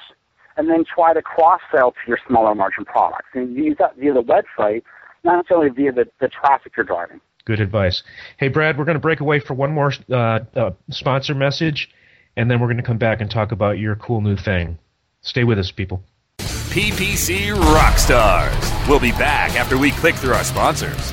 and 0.56 0.68
then 0.68 0.84
try 0.84 1.12
to 1.12 1.22
cross 1.22 1.60
sell 1.74 1.92
to 1.92 1.98
your 2.06 2.18
smaller 2.26 2.54
margin 2.54 2.84
products. 2.84 3.28
And 3.34 3.54
use 3.54 3.76
that 3.78 3.96
via 3.96 4.14
the 4.14 4.22
website, 4.22 4.82
not 5.24 5.36
necessarily 5.36 5.70
via 5.70 5.92
the, 5.92 6.06
the 6.20 6.28
traffic 6.28 6.72
you're 6.76 6.86
driving. 6.86 7.20
Good 7.44 7.60
advice. 7.60 8.02
Hey, 8.38 8.48
Brad, 8.48 8.76
we're 8.76 8.84
going 8.84 8.96
to 8.96 9.00
break 9.00 9.20
away 9.20 9.38
for 9.38 9.54
one 9.54 9.72
more 9.72 9.92
uh, 10.10 10.40
uh, 10.56 10.70
sponsor 10.90 11.34
message, 11.34 11.90
and 12.36 12.50
then 12.50 12.60
we're 12.60 12.66
going 12.66 12.76
to 12.76 12.82
come 12.82 12.98
back 12.98 13.20
and 13.20 13.30
talk 13.30 13.52
about 13.52 13.78
your 13.78 13.96
cool 13.96 14.20
new 14.20 14.36
thing. 14.36 14.78
Stay 15.22 15.44
with 15.44 15.58
us, 15.58 15.70
people. 15.70 16.02
PPC 16.38 17.54
Rockstars. 17.54 18.88
We'll 18.88 19.00
be 19.00 19.12
back 19.12 19.56
after 19.56 19.78
we 19.78 19.90
click 19.92 20.14
through 20.14 20.34
our 20.34 20.44
sponsors. 20.44 21.12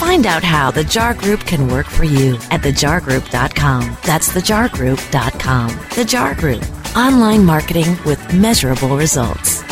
Find 0.00 0.24
out 0.24 0.42
how 0.42 0.70
the 0.70 0.82
JAR 0.82 1.12
Group 1.12 1.40
can 1.40 1.68
work 1.68 1.86
for 1.86 2.04
you 2.04 2.36
at 2.50 2.62
thejargroup.com. 2.62 3.98
That's 4.02 4.32
thejargroup.com. 4.32 5.68
The 5.94 6.04
JAR 6.06 6.34
Group, 6.36 6.64
online 6.96 7.44
marketing 7.44 7.98
with 8.06 8.32
measurable 8.32 8.96
results. 8.96 9.62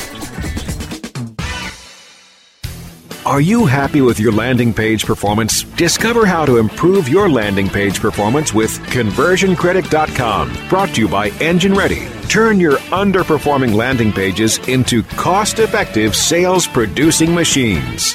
Are 3.24 3.40
you 3.40 3.64
happy 3.64 4.02
with 4.02 4.20
your 4.20 4.32
landing 4.32 4.74
page 4.74 5.06
performance? 5.06 5.62
Discover 5.62 6.26
how 6.26 6.44
to 6.44 6.58
improve 6.58 7.08
your 7.08 7.30
landing 7.30 7.70
page 7.70 7.98
performance 7.98 8.52
with 8.52 8.78
conversioncritic.com. 8.88 10.68
Brought 10.68 10.90
to 10.90 11.00
you 11.00 11.08
by 11.08 11.30
Engine 11.40 11.72
Ready. 11.72 12.06
Turn 12.28 12.60
your 12.60 12.76
underperforming 12.92 13.74
landing 13.74 14.12
pages 14.12 14.58
into 14.68 15.02
cost 15.02 15.58
effective 15.58 16.14
sales 16.14 16.66
producing 16.66 17.34
machines. 17.34 18.14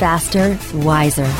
faster, 0.00 0.58
wiser. 0.78 1.30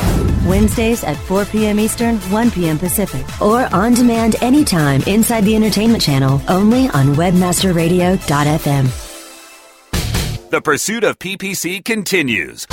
Wednesdays 0.47 1.03
at 1.03 1.17
4 1.17 1.45
p.m. 1.45 1.79
Eastern, 1.79 2.17
1 2.17 2.51
p.m. 2.51 2.77
Pacific. 2.77 3.25
Or 3.41 3.67
on 3.73 3.95
demand 3.95 4.35
anytime 4.41 5.01
inside 5.07 5.41
the 5.43 5.55
entertainment 5.55 6.03
channel, 6.03 6.39
only 6.47 6.87
on 6.89 7.15
WebmasterRadio.fm. 7.15 9.09
The 10.51 10.61
pursuit 10.61 11.03
of 11.03 11.17
PPC 11.17 11.83
continues. 11.83 12.67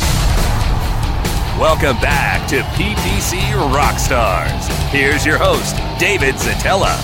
Welcome 1.59 2.01
back 2.01 2.47
to 2.51 2.61
PPC 2.61 3.41
Rockstars. 3.73 4.69
Here's 4.91 5.25
your 5.27 5.39
host, 5.39 5.77
David 5.99 6.35
Szetela. 6.37 6.97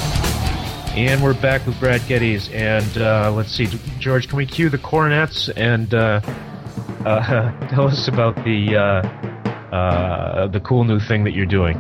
And 0.97 1.21
we're 1.23 1.35
back 1.35 1.67
with 1.67 1.79
Brad 1.81 2.07
Geddes. 2.07 2.51
And 2.51 2.99
uh, 2.99 3.33
let's 3.35 3.51
see, 3.51 3.67
George, 3.99 4.29
can 4.29 4.37
we 4.37 4.47
cue 4.47 4.69
the 4.69 4.79
cornets 4.79 5.49
and 5.49 5.93
uh, 5.93 6.21
uh, 7.07 7.69
tell 7.69 7.89
us 7.89 8.09
about 8.09 8.35
the 8.45 8.77
uh, 8.77 9.75
uh, 9.75 10.47
the 10.49 10.61
cool 10.61 10.85
new 10.85 11.01
thing 11.01 11.25
that 11.25 11.33
you're 11.33 11.47
doing? 11.47 11.77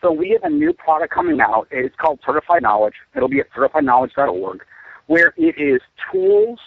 So 0.00 0.12
we 0.12 0.30
have 0.30 0.44
a 0.44 0.50
new 0.50 0.72
product 0.72 1.12
coming 1.12 1.40
out. 1.40 1.66
It's 1.70 1.94
called 1.96 2.20
Certified 2.24 2.62
Knowledge. 2.62 2.94
It'll 3.16 3.28
be 3.28 3.40
at 3.40 3.50
certifiedknowledge.org, 3.50 4.64
where 5.06 5.34
it 5.36 5.58
is 5.58 5.80
tools, 6.12 6.60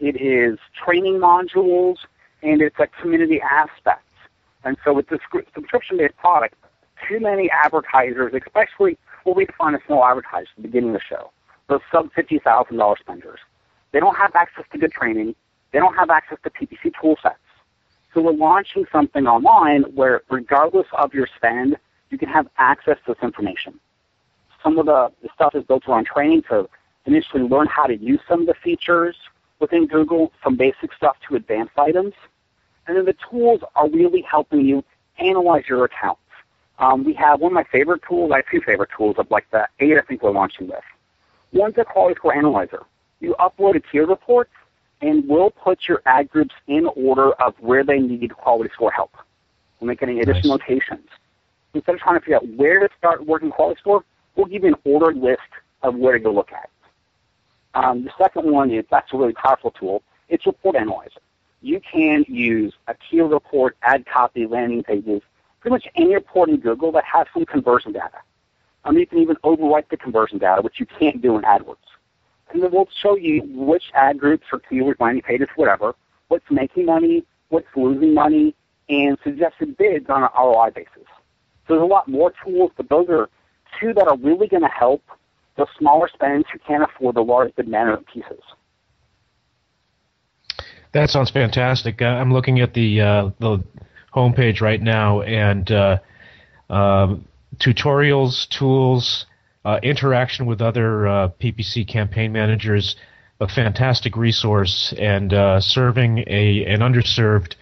it 0.00 0.20
is 0.20 0.58
training 0.84 1.14
modules, 1.14 1.96
and 2.42 2.60
it's 2.60 2.76
a 2.78 2.86
community 3.00 3.40
aspect. 3.40 4.02
And 4.64 4.76
so 4.84 4.92
with 4.92 5.08
this 5.08 5.20
subscription-based 5.54 6.16
product, 6.16 6.54
too 7.08 7.20
many 7.20 7.50
advertisers, 7.50 8.32
especially 8.34 8.98
what 9.24 9.36
we 9.36 9.46
define 9.46 9.74
as 9.74 9.80
small 9.86 10.04
advertisers 10.04 10.48
at 10.56 10.62
the 10.62 10.68
beginning 10.68 10.90
of 10.90 10.94
the 10.96 11.00
show, 11.08 11.30
those 11.68 11.80
sub 11.90 12.10
$50,000 12.12 12.98
spenders, 12.98 13.40
they 13.92 14.00
don't 14.00 14.16
have 14.16 14.34
access 14.34 14.64
to 14.72 14.78
good 14.78 14.92
training. 14.92 15.34
They 15.74 15.80
don't 15.80 15.94
have 15.96 16.08
access 16.08 16.38
to 16.44 16.50
PPC 16.50 16.92
tool 17.00 17.16
sets. 17.20 17.34
So 18.14 18.22
we're 18.22 18.30
launching 18.30 18.84
something 18.92 19.26
online 19.26 19.82
where 19.96 20.22
regardless 20.30 20.86
of 20.96 21.12
your 21.12 21.26
spend, 21.36 21.76
you 22.10 22.16
can 22.16 22.28
have 22.28 22.46
access 22.58 22.96
to 23.04 23.14
this 23.14 23.22
information. 23.24 23.80
Some 24.62 24.78
of 24.78 24.86
the, 24.86 25.10
the 25.20 25.28
stuff 25.34 25.56
is 25.56 25.64
built 25.64 25.82
around 25.88 26.06
training 26.06 26.44
to 26.48 26.68
initially 27.06 27.42
learn 27.42 27.66
how 27.66 27.86
to 27.86 27.96
use 27.96 28.20
some 28.28 28.42
of 28.42 28.46
the 28.46 28.54
features 28.62 29.16
within 29.58 29.88
Google, 29.88 30.30
from 30.40 30.56
basic 30.56 30.92
stuff 30.92 31.16
to 31.28 31.34
advanced 31.34 31.76
items. 31.76 32.12
And 32.86 32.96
then 32.96 33.04
the 33.04 33.16
tools 33.28 33.60
are 33.74 33.90
really 33.90 34.22
helping 34.22 34.64
you 34.64 34.84
analyze 35.18 35.64
your 35.68 35.84
accounts. 35.84 36.20
Um, 36.78 37.02
we 37.02 37.14
have 37.14 37.40
one 37.40 37.50
of 37.50 37.54
my 37.54 37.64
favorite 37.64 38.02
tools, 38.08 38.30
I 38.32 38.36
have 38.36 38.44
two 38.48 38.60
favorite 38.64 38.90
tools 38.96 39.16
of 39.18 39.28
like 39.28 39.50
the 39.50 39.66
eight 39.80 39.98
I 39.98 40.02
think 40.02 40.22
we're 40.22 40.30
launching 40.30 40.68
with. 40.68 40.84
One's 41.52 41.74
a 41.78 41.84
quality 41.84 42.14
score 42.14 42.32
analyzer. 42.32 42.82
You 43.18 43.34
upload 43.40 43.74
a 43.74 43.80
tier 43.90 44.06
report 44.06 44.48
and 45.04 45.28
we'll 45.28 45.50
put 45.50 45.80
your 45.88 46.02
ad 46.06 46.30
groups 46.30 46.54
in 46.66 46.86
order 46.96 47.32
of 47.34 47.54
where 47.60 47.84
they 47.84 47.98
need 47.98 48.34
quality 48.34 48.70
score 48.72 48.90
help. 48.90 49.12
We'll 49.80 49.88
make 49.88 50.02
any 50.02 50.20
additional 50.20 50.58
nice. 50.58 50.68
notations. 50.68 51.08
Instead 51.74 51.96
of 51.96 52.00
trying 52.00 52.16
to 52.16 52.20
figure 52.20 52.36
out 52.36 52.48
where 52.56 52.80
to 52.80 52.88
start 52.96 53.26
working 53.26 53.50
quality 53.50 53.78
score, 53.80 54.04
we'll 54.36 54.46
give 54.46 54.62
you 54.62 54.68
an 54.68 54.76
ordered 54.84 55.16
list 55.16 55.40
of 55.82 55.96
where 55.96 56.14
to 56.14 56.20
go 56.20 56.32
look 56.32 56.50
at. 56.52 56.70
Um, 57.74 58.04
the 58.04 58.12
second 58.16 58.50
one 58.50 58.70
is 58.70 58.84
that's 58.90 59.12
a 59.12 59.16
really 59.16 59.32
powerful 59.32 59.72
tool. 59.72 60.02
It's 60.28 60.46
Report 60.46 60.76
Analyzer 60.76 61.20
you 61.64 61.80
can 61.80 62.24
use 62.28 62.74
a 62.88 62.94
keyword 62.94 63.32
report, 63.32 63.76
ad 63.82 64.04
copy, 64.06 64.46
landing 64.46 64.82
pages, 64.82 65.22
pretty 65.60 65.72
much 65.72 65.88
any 65.96 66.14
report 66.14 66.50
in 66.50 66.58
Google 66.58 66.92
that 66.92 67.04
has 67.04 67.26
some 67.32 67.46
conversion 67.46 67.92
data. 67.92 68.18
Um, 68.84 68.98
you 68.98 69.06
can 69.06 69.18
even 69.18 69.36
overwrite 69.36 69.88
the 69.88 69.96
conversion 69.96 70.36
data, 70.36 70.60
which 70.60 70.78
you 70.78 70.84
can't 70.84 71.22
do 71.22 71.38
in 71.38 71.42
AdWords. 71.42 71.76
And 72.52 72.62
then 72.62 72.70
we'll 72.72 72.88
show 73.02 73.16
you 73.16 73.42
which 73.46 73.84
ad 73.94 74.18
groups 74.18 74.46
or 74.52 74.60
keywords, 74.60 75.00
landing 75.00 75.22
pages, 75.22 75.48
whatever, 75.56 75.94
what's 76.28 76.44
making 76.50 76.86
money, 76.86 77.24
what's 77.48 77.66
losing 77.74 78.14
money, 78.14 78.54
and 78.88 79.16
suggested 79.24 79.76
bids 79.76 80.06
on 80.08 80.22
an 80.22 80.28
ROI 80.36 80.70
basis. 80.74 81.08
So 81.66 81.74
there's 81.74 81.82
a 81.82 81.86
lot 81.86 82.08
more 82.08 82.32
tools, 82.44 82.70
but 82.76 82.88
those 82.88 83.08
are 83.08 83.28
two 83.80 83.92
that 83.94 84.06
are 84.06 84.16
really 84.18 84.46
going 84.46 84.62
to 84.62 84.68
help 84.68 85.02
the 85.56 85.66
smaller 85.78 86.08
spenders 86.12 86.44
who 86.52 86.58
can't 86.58 86.82
afford 86.82 87.16
the 87.16 87.22
large 87.22 87.54
bid 87.56 87.68
management 87.68 88.06
pieces. 88.06 88.42
That 90.92 91.10
sounds 91.10 91.30
fantastic. 91.30 92.02
Uh, 92.02 92.06
I'm 92.06 92.32
looking 92.32 92.60
at 92.60 92.74
the 92.74 93.00
uh, 93.00 93.30
the 93.40 93.64
homepage 94.14 94.60
right 94.60 94.80
now, 94.80 95.22
and 95.22 95.68
uh, 95.70 95.98
uh, 96.70 97.16
tutorials, 97.56 98.48
tools, 98.48 99.26
uh, 99.64 99.80
interaction 99.82 100.46
with 100.46 100.60
other 100.60 101.06
uh, 101.06 101.28
PPC 101.40 101.86
campaign 101.86 102.32
managers, 102.32 102.96
a 103.40 103.48
fantastic 103.48 104.16
resource, 104.16 104.94
and 104.98 105.32
serving 105.62 106.18
a 106.26 106.64
an 106.66 106.80
underserved 106.80 107.54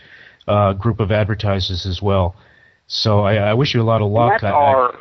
group 0.78 1.00
of 1.00 1.10
advertisers 1.10 1.86
as 1.86 2.02
well. 2.02 2.36
So 2.86 3.20
I, 3.20 3.36
I, 3.36 3.54
wish 3.54 3.74
you 3.74 3.80
a 3.80 3.84
lot 3.84 4.02
of 4.02 4.10
luck. 4.10 4.44
I, 4.44 4.50
our, 4.50 4.94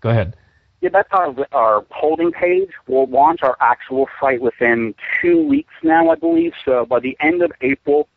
go 0.00 0.10
ahead. 0.10 0.36
Yeah, 0.82 0.90
that's 0.92 1.08
our 1.12 1.34
our 1.52 1.86
holding 1.90 2.32
page. 2.32 2.70
We'll 2.86 3.06
launch 3.06 3.40
our 3.42 3.56
actual 3.60 4.08
site 4.20 4.42
within 4.42 4.94
two 5.20 5.46
weeks 5.46 5.72
now, 5.82 6.10
I 6.10 6.16
believe. 6.16 6.52
So 6.64 6.84
by 6.84 7.00
the 7.00 7.16
end 7.20 7.42
of 7.42 7.52
April, 7.60 8.08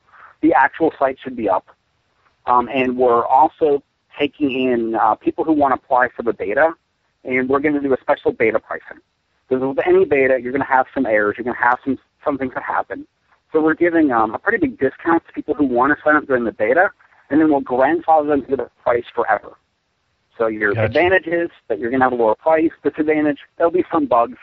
the 0.41 0.54
actual 0.54 0.91
site 0.98 1.17
should 1.24 1.36
be 1.36 1.48
up. 1.48 1.67
Um, 2.48 2.67
and 2.74 2.98
we're 2.98 3.26
also 3.26 3.82
taking 4.19 4.52
in 4.52 4.95
uh, 4.95 5.15
people 5.15 5.43
who 5.43 5.54
want 5.54 5.71
to 5.71 5.84
apply 5.84 6.10
for 6.15 6.24
the 6.24 6.34
beta, 6.34 6.74
and 7.25 7.49
we're 7.49 7.59
going 7.59 7.75
to 7.75 7.81
do 7.81 7.93
a 7.93 7.97
special 8.01 8.31
beta 8.31 8.59
pricing. 8.59 9.01
Because 9.47 9.63
with 9.63 9.85
any 9.85 10.05
beta, 10.05 10.39
you're 10.41 10.51
going 10.51 10.65
to 10.65 10.73
have 10.73 10.85
some 10.93 11.05
errors. 11.05 11.35
You're 11.38 11.45
going 11.45 11.57
to 11.57 11.63
have 11.63 11.79
some 11.83 11.97
some 12.23 12.38
things 12.38 12.53
that 12.55 12.63
happen. 12.63 13.05
So 13.51 13.61
we're 13.61 13.75
giving 13.75 14.11
um, 14.11 14.33
a 14.33 14.39
pretty 14.39 14.57
big 14.57 14.79
discount 14.79 15.25
to 15.27 15.33
people 15.33 15.53
who 15.53 15.65
want 15.65 15.95
to 15.95 16.03
sign 16.03 16.15
up 16.15 16.25
during 16.25 16.43
the 16.43 16.51
beta, 16.51 16.89
and 17.29 17.39
then 17.39 17.49
we'll 17.49 17.61
grandfather 17.61 18.27
them 18.27 18.45
to 18.47 18.55
the 18.55 18.69
price 18.83 19.05
forever. 19.13 19.57
So 20.38 20.47
your 20.47 20.73
gotcha. 20.73 20.85
advantage 20.85 21.27
is 21.27 21.49
that 21.69 21.79
you're 21.79 21.89
going 21.89 22.01
to 22.01 22.05
have 22.05 22.11
a 22.11 22.15
lower 22.15 22.35
price. 22.35 22.71
Disadvantage, 22.83 23.38
there'll 23.57 23.71
be 23.71 23.85
some 23.91 24.05
bugs. 24.05 24.38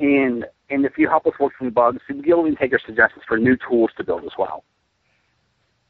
And, 0.00 0.44
and 0.70 0.84
if 0.84 0.98
you 0.98 1.08
help 1.08 1.26
us 1.26 1.34
work 1.38 1.52
through 1.58 1.70
bugs, 1.70 2.00
you'll 2.08 2.22
be 2.22 2.30
able 2.30 2.44
to 2.44 2.54
take 2.56 2.70
your 2.70 2.80
suggestions 2.84 3.24
for 3.26 3.38
new 3.38 3.56
tools 3.68 3.90
to 3.96 4.04
build 4.04 4.24
as 4.24 4.32
well. 4.38 4.64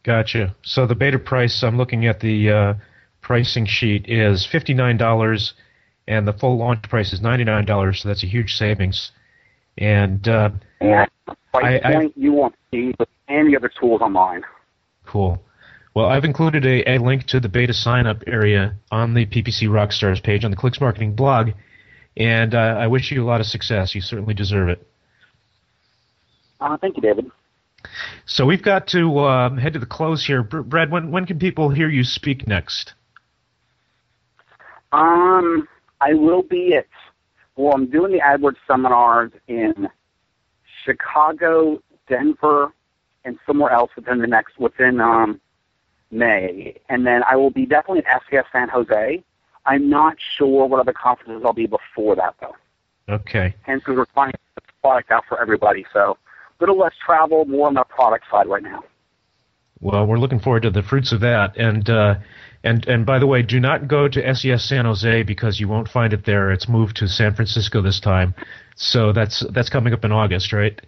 Gotcha. 0.05 0.55
So 0.63 0.87
the 0.87 0.95
beta 0.95 1.19
price, 1.19 1.63
I'm 1.63 1.77
looking 1.77 2.07
at 2.07 2.21
the 2.21 2.51
uh, 2.51 2.75
pricing 3.23 3.67
sheet, 3.67 4.07
is 4.09 4.47
$59, 4.53 5.53
and 6.09 6.27
the 6.27 6.33
full 6.33 6.59
launch 6.59 6.83
price 6.89 7.13
is 7.13 7.21
$99, 7.21 7.97
so 7.97 8.09
that's 8.09 8.23
a 8.23 8.27
huge 8.27 8.55
savings. 8.55 9.13
And, 9.79 10.27
uh, 10.27 10.51
and 10.81 11.09
price 11.53 11.81
I, 11.85 11.93
point 11.93 12.15
I, 12.17 12.21
you 12.21 12.33
won't 12.33 12.55
see 12.71 12.95
with 12.99 13.09
any 13.29 13.57
other 13.57 13.71
tools 13.81 14.01
online. 14.01 14.43
Cool. 15.05 15.43
Well, 15.95 16.07
I've 16.07 16.25
included 16.25 16.67
a, 16.67 16.97
a 16.97 16.99
link 16.99 17.25
to 17.29 17.41
the 17.41 17.49
beta 17.49 17.73
sign 17.73 18.07
up 18.07 18.23
area 18.27 18.77
on 18.91 19.15
the 19.15 19.27
PPC 19.27 19.69
Rockstars 19.69 20.23
page 20.23 20.45
on 20.45 20.51
the 20.51 20.57
Clix 20.57 20.81
Marketing 20.81 21.15
blog, 21.15 21.51
and 22.17 22.55
uh, 22.55 22.77
I 22.79 22.87
wish 22.87 23.11
you 23.11 23.25
a 23.25 23.27
lot 23.27 23.41
of 23.41 23.47
success. 23.47 23.95
You 23.95 24.01
certainly 24.01 24.35
deserve 24.35 24.69
it. 24.69 24.87
Uh, 26.61 26.77
thank 26.77 26.97
you, 26.97 27.03
David. 27.03 27.31
So 28.27 28.45
we've 28.45 28.63
got 28.63 28.89
to 28.89 29.21
um, 29.21 29.59
head 29.59 29.75
to 29.75 29.79
the 29.79 29.87
close 29.87 30.27
here. 30.27 30.43
Brad, 30.43 30.91
when, 30.91 31.11
when 31.11 31.27
can 31.27 31.39
people 31.39 31.71
hear 31.71 31.89
you 31.89 32.05
speak 32.05 32.47
next? 32.47 32.95
Um, 34.93 35.69
I 36.01 36.15
will 36.15 36.43
be 36.43 36.75
at, 36.75 36.87
well, 37.57 37.75
I'm 37.75 37.91
doing 37.91 38.13
the 38.13 38.19
AdWords 38.19 38.57
seminars 38.67 39.33
in 39.49 39.89
Chicago, 40.85 41.83
Denver, 42.09 42.73
and 43.25 43.39
somewhere 43.47 43.71
else 43.71 43.91
within 43.97 44.21
the 44.21 44.27
next, 44.27 44.59
within 44.59 45.01
um, 45.01 45.41
May, 46.11 46.79
and 46.89 47.07
then 47.07 47.23
I 47.29 47.37
will 47.37 47.51
be 47.51 47.67
definitely 47.67 48.05
at 48.07 48.23
SES 48.31 48.45
San 48.53 48.69
Jose. 48.69 49.23
I'm 49.65 49.91
not 49.91 50.17
sure 50.37 50.67
what 50.67 50.81
other 50.81 50.93
conferences 50.93 51.43
I'll 51.45 51.53
be 51.53 51.67
before 51.67 52.15
that, 52.17 52.35
though. 52.41 52.55
Okay. 53.09 53.55
Hence, 53.63 53.83
because 53.83 53.97
we're 53.97 54.07
finding 54.15 54.39
the 54.55 54.63
product 54.83 55.11
out 55.11 55.25
for 55.29 55.41
everybody, 55.41 55.85
so 55.93 56.17
a 56.59 56.63
little 56.63 56.79
less 56.79 56.93
travel, 57.05 57.45
more 57.47 57.67
on 57.67 57.75
the 57.75 57.85
product 57.85 58.27
side 58.31 58.47
right 58.47 58.63
now. 58.63 58.85
Well, 59.81 60.07
we're 60.07 60.19
looking 60.19 60.41
forward 60.41 60.63
to 60.63 60.71
the 60.71 60.83
fruits 60.83 61.13
of 61.13 61.21
that, 61.21 61.57
and 61.57 61.89
uh, 61.91 62.15
and 62.65 62.87
and 62.87 63.05
by 63.05 63.19
the 63.19 63.27
way, 63.27 63.43
do 63.43 63.61
not 63.61 63.89
go 63.89 64.09
to 64.09 64.35
SES 64.35 64.65
San 64.65 64.87
Jose 64.87 65.23
because 65.23 65.61
you 65.61 65.69
won't 65.69 65.89
find 65.89 66.13
it 66.13 66.25
there. 66.25 66.51
It's 66.51 66.69
moved 66.69 66.97
to 66.97 67.09
San 67.09 67.35
Francisco 67.35 67.83
this 67.83 68.01
time, 68.01 68.35
so 68.75 69.13
that's 69.13 69.45
that's 69.53 69.69
coming 69.69 69.93
up 69.93 70.05
in 70.05 70.13
August, 70.13 70.53
right? 70.53 70.81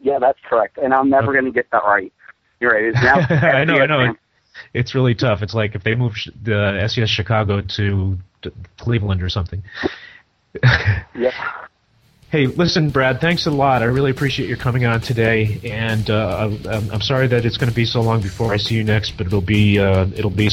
Yeah, 0.00 0.18
that's 0.18 0.38
correct, 0.48 0.78
and 0.78 0.92
I'm 0.92 1.08
never 1.08 1.28
okay. 1.30 1.40
going 1.40 1.52
to 1.52 1.56
get 1.56 1.70
that 1.70 1.84
right. 1.84 2.12
You're 2.60 2.72
right. 2.72 2.84
It's 2.84 3.02
now 3.02 3.16
I 3.30 3.64
know. 3.64 3.76
I 3.76 3.86
know. 3.86 4.14
It's 4.74 4.94
really 4.94 5.14
tough. 5.14 5.42
It's 5.42 5.54
like 5.54 5.74
if 5.74 5.84
they 5.84 5.94
move 5.94 6.14
the 6.42 6.86
SES 6.88 7.10
Chicago 7.10 7.60
to, 7.60 8.18
to 8.42 8.52
Cleveland 8.78 9.22
or 9.22 9.28
something. 9.28 9.62
yeah. 11.14 11.32
Hey, 12.36 12.48
listen, 12.48 12.90
Brad. 12.90 13.18
Thanks 13.18 13.46
a 13.46 13.50
lot. 13.50 13.80
I 13.80 13.86
really 13.86 14.10
appreciate 14.10 14.46
your 14.46 14.58
coming 14.58 14.84
on 14.84 15.00
today, 15.00 15.58
and 15.64 16.10
uh, 16.10 16.50
I'm, 16.68 16.90
I'm, 16.90 17.00
sorry 17.00 17.26
that 17.28 17.46
it's 17.46 17.56
going 17.56 17.70
to 17.70 17.74
be 17.74 17.86
so 17.86 18.02
long 18.02 18.20
before 18.20 18.52
I 18.52 18.58
see 18.58 18.74
you 18.74 18.84
next, 18.84 19.16
but 19.16 19.26
it'll 19.26 19.40
be 19.40 19.78
uh, 19.78 20.06
it'll 20.14 20.28
be 20.28 20.50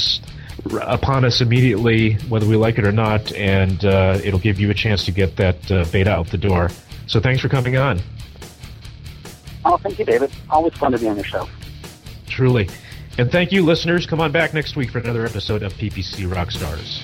upon 0.80 1.26
us 1.26 1.42
immediately, 1.42 2.14
whether 2.30 2.48
we 2.48 2.56
like 2.56 2.78
it 2.78 2.86
or 2.86 2.94
not, 2.94 3.34
and 3.34 3.84
uh, 3.84 4.18
it'll 4.24 4.40
give 4.40 4.62
you 4.62 4.70
a 4.70 4.74
chance 4.74 5.04
to 5.04 5.12
get 5.12 5.36
that 5.36 5.70
uh, 5.70 5.84
beta 5.92 6.10
out 6.10 6.28
the 6.28 6.38
door. 6.38 6.70
So, 7.08 7.20
thanks 7.20 7.42
for 7.42 7.50
coming 7.50 7.76
on. 7.76 8.00
Oh, 9.66 9.76
thank 9.76 10.00
you, 10.00 10.06
David. 10.06 10.32
Always 10.50 10.74
fun 10.76 10.94
to 10.94 10.98
be 10.98 11.10
on 11.10 11.18
your 11.18 11.26
show. 11.26 11.50
Truly. 12.28 12.70
And 13.18 13.30
thank 13.30 13.52
you, 13.52 13.62
listeners. 13.62 14.06
Come 14.06 14.22
on 14.22 14.32
back 14.32 14.54
next 14.54 14.78
week 14.78 14.90
for 14.90 15.00
another 15.00 15.26
episode 15.26 15.64
of 15.64 15.74
PPC 15.74 16.32
Rockstars. 16.32 17.04